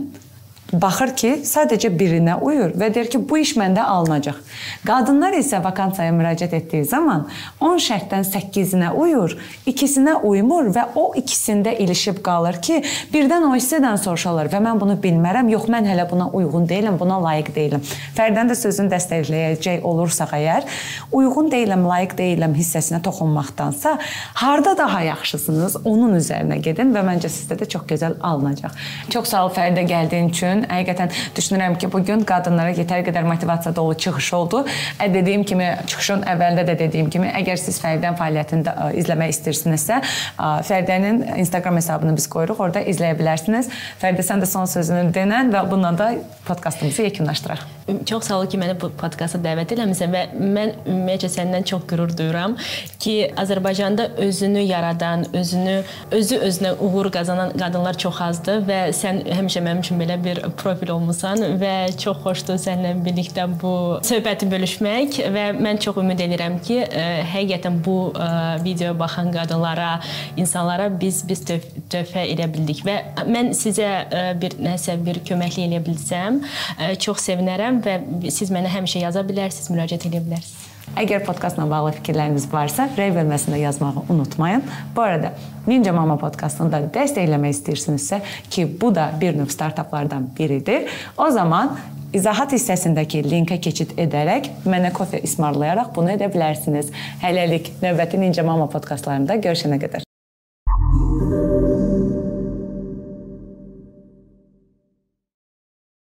baxır 0.74 1.14
ki, 1.16 1.30
sadəcə 1.48 1.90
birinə 1.96 2.38
uyur 2.44 2.74
və 2.76 2.90
deyir 2.94 3.08
ki, 3.12 3.22
bu 3.30 3.40
iş 3.40 3.54
məndə 3.60 3.86
alınacaq. 3.88 4.40
Qadınlar 4.88 5.36
isə 5.38 5.62
vakansiyaya 5.64 6.12
müraciət 6.16 6.56
etdiyi 6.58 6.84
zaman 6.88 7.24
10 7.64 7.80
şərtdən 7.86 8.28
8-inə 8.28 8.92
uyur, 9.00 9.38
ikisinə 9.70 10.18
uymur 10.28 10.68
və 10.76 10.84
o 11.00 11.06
ikisində 11.20 11.72
ilişib 11.72 12.20
qalır 12.26 12.60
ki, 12.64 12.82
birdən 13.14 13.48
o 13.48 13.54
hissədən 13.56 14.00
soruşarlar 14.02 14.52
və 14.52 14.62
mən 14.66 14.82
bunu 14.82 14.98
bilmərəm, 15.04 15.52
yox 15.54 15.70
mən 15.72 15.88
hələ 15.88 16.08
buna 16.12 16.28
uyğun 16.36 16.68
deyiləm, 16.68 17.00
buna 17.00 17.22
layiq 17.24 17.54
deyiləm. 17.56 17.86
Fərdən 18.18 18.52
də 18.52 18.60
sözünü 18.60 18.92
dəstəkləyəcək 18.92 19.88
olursaq 19.88 20.36
əgər, 20.36 20.68
uyğun 21.16 21.52
deyiləm, 21.54 21.88
layiq 21.88 22.18
deyiləm 22.20 22.58
hissəsinə 22.60 23.00
toxunmaqdansa, 23.08 23.96
harda 24.44 24.76
daha 24.78 25.04
yaxşısınız, 25.14 25.80
onun 25.88 26.20
üzərinə 26.20 26.60
gedin 26.64 26.92
və 26.96 27.06
məncə 27.08 27.32
sizdə 27.32 27.56
də 27.62 27.70
çox 27.72 27.88
gözəl 27.88 28.20
alınacaq. 28.20 28.76
Çox 29.14 29.32
sağ 29.32 29.46
ol 29.48 29.54
Fəridə 29.56 29.88
gəldiyin 29.88 30.32
üçün 30.34 30.57
üçün 30.58 30.70
həqiqətən 30.72 31.12
düşünürəm 31.36 31.78
ki, 31.80 31.90
bu 31.92 32.02
gün 32.06 32.24
qadınlara 32.28 32.74
yetər 32.78 33.04
qədər 33.06 33.26
motivasiya 33.28 33.76
dolu 33.76 33.96
çıxış 33.98 34.34
oldu. 34.34 34.64
Ə, 35.00 35.10
dediyim 35.14 35.44
kimi, 35.44 35.70
çıxışın 35.88 36.26
əvvəlində 36.34 36.66
də 36.68 36.78
dediyim 36.80 37.10
kimi, 37.10 37.30
əgər 37.42 37.58
siz 37.62 37.80
Fəridənin 37.84 38.18
fəaliyyətini 38.18 38.74
ə, 38.74 38.90
izləmək 39.02 39.34
istəyirsinizsə, 39.36 40.02
Fəridənin 40.38 41.24
Instagram 41.38 41.78
hesabını 41.82 42.16
biz 42.18 42.28
qoyuruq, 42.32 42.62
orada 42.68 42.82
izləyə 42.82 43.18
bilərsiniz. 43.20 43.72
Fəridə 44.02 44.26
sən 44.26 44.44
də 44.44 44.50
son 44.50 44.70
sözünü 44.70 45.12
denən 45.16 45.54
və 45.54 45.66
bununla 45.70 45.98
da 45.98 46.12
podkastımızı 46.48 47.10
yekunlaşdıraq. 47.10 47.66
Çox 48.06 48.28
sağ 48.28 48.38
ol 48.42 48.50
ki, 48.52 48.58
məni 48.60 48.74
bu 48.82 48.90
podkasta 49.00 49.40
dəvət 49.40 49.72
etmisən 49.78 50.12
və 50.12 50.24
mən 50.36 50.74
ümumiyyətlə 50.84 51.30
səndən 51.32 51.64
çox 51.70 51.86
qürur 51.88 52.12
duyuram 52.18 52.58
ki, 53.00 53.14
Azərbaycanda 53.40 54.10
özünü 54.26 54.66
yaradan, 54.68 55.24
özünü 55.32 55.78
özü 56.12 56.40
özünə 56.50 56.74
uğur 56.84 57.08
qazanan 57.16 57.54
qadınlar 57.56 57.96
çox 58.04 58.20
azdır 58.26 58.66
və 58.68 58.82
sən 58.96 59.22
həmişə 59.32 59.64
mənim 59.64 59.80
üçün 59.86 60.04
belə 60.04 60.18
bir 60.24 60.44
profil 60.60 60.94
olmusan 60.96 61.42
və 61.62 61.74
çox 62.00 62.22
xoşdur 62.24 62.60
səninlə 62.62 62.94
birlikdə 63.06 63.48
bu 63.62 63.74
söhbəti 64.08 64.50
bölüşmək 64.52 65.20
və 65.34 65.46
mən 65.58 65.82
çox 65.84 66.00
ümid 66.02 66.22
edirəm 66.28 66.60
ki, 66.64 66.80
ə, 66.86 66.88
e, 67.02 67.26
həqiqətən 67.34 67.82
bu 67.86 67.98
ə, 68.12 68.28
e, 68.28 68.62
videoya 68.66 68.94
baxan 69.00 69.32
qadınlara, 69.36 69.92
insanlara 70.40 70.90
biz 71.02 71.24
biz 71.28 71.44
töh 71.48 71.68
töhfə 71.92 72.28
edə 72.34 72.48
bildik 72.54 72.84
və 72.88 72.98
mən 73.28 73.54
sizə 73.58 73.90
ə, 73.90 74.06
e, 74.06 74.38
bir 74.42 74.58
nəsə 74.62 74.98
bir 75.04 75.22
köməklik 75.28 75.70
edə 75.70 75.84
bilsəm, 75.90 76.42
ə, 76.78 76.94
çox 77.04 77.28
sevinərəm 77.30 77.84
və 77.86 78.00
siz 78.32 78.54
mənə 78.54 78.72
həmişə 78.78 79.06
yaza 79.08 79.26
bilərsiniz, 79.28 79.72
müraciət 79.74 80.10
edə 80.12 80.24
bilərsiniz. 80.24 80.67
Əgər 80.98 81.22
podkastla 81.28 81.68
bağlı 81.70 81.92
fikirləriniz 82.00 82.48
varsa, 82.50 82.88
rey 82.98 83.12
bölməsində 83.14 83.60
yazmağı 83.62 84.08
unutmayın. 84.10 84.64
Bu 84.96 85.04
arada 85.06 85.34
Ninja 85.68 85.94
Mama 85.94 86.16
podkastını 86.18 86.74
da 86.74 86.80
dəstəkləmək 86.96 87.54
istəyirsinizsə 87.54 88.22
ki, 88.50 88.66
bu 88.82 88.90
da 88.96 89.12
bir 89.22 89.38
növ 89.38 89.54
startaplardan 89.54 90.26
biridir. 90.40 90.90
O 91.18 91.30
zaman 91.30 91.76
izahat 92.18 92.56
hissəsindəki 92.58 93.22
linkə 93.28 93.60
keçid 93.62 93.94
edərək 94.00 94.50
mənə 94.66 94.94
kofe 94.96 95.22
ismarlayaraq 95.22 95.94
bunu 95.94 96.16
edə 96.18 96.32
bilərsiniz. 96.34 96.90
Hələlik 97.22 97.76
növbəti 97.86 98.18
Ninja 98.24 98.48
Mama 98.48 98.66
podkastlarında 98.74 99.38
görüşənə 99.46 99.82
qədər 99.86 100.07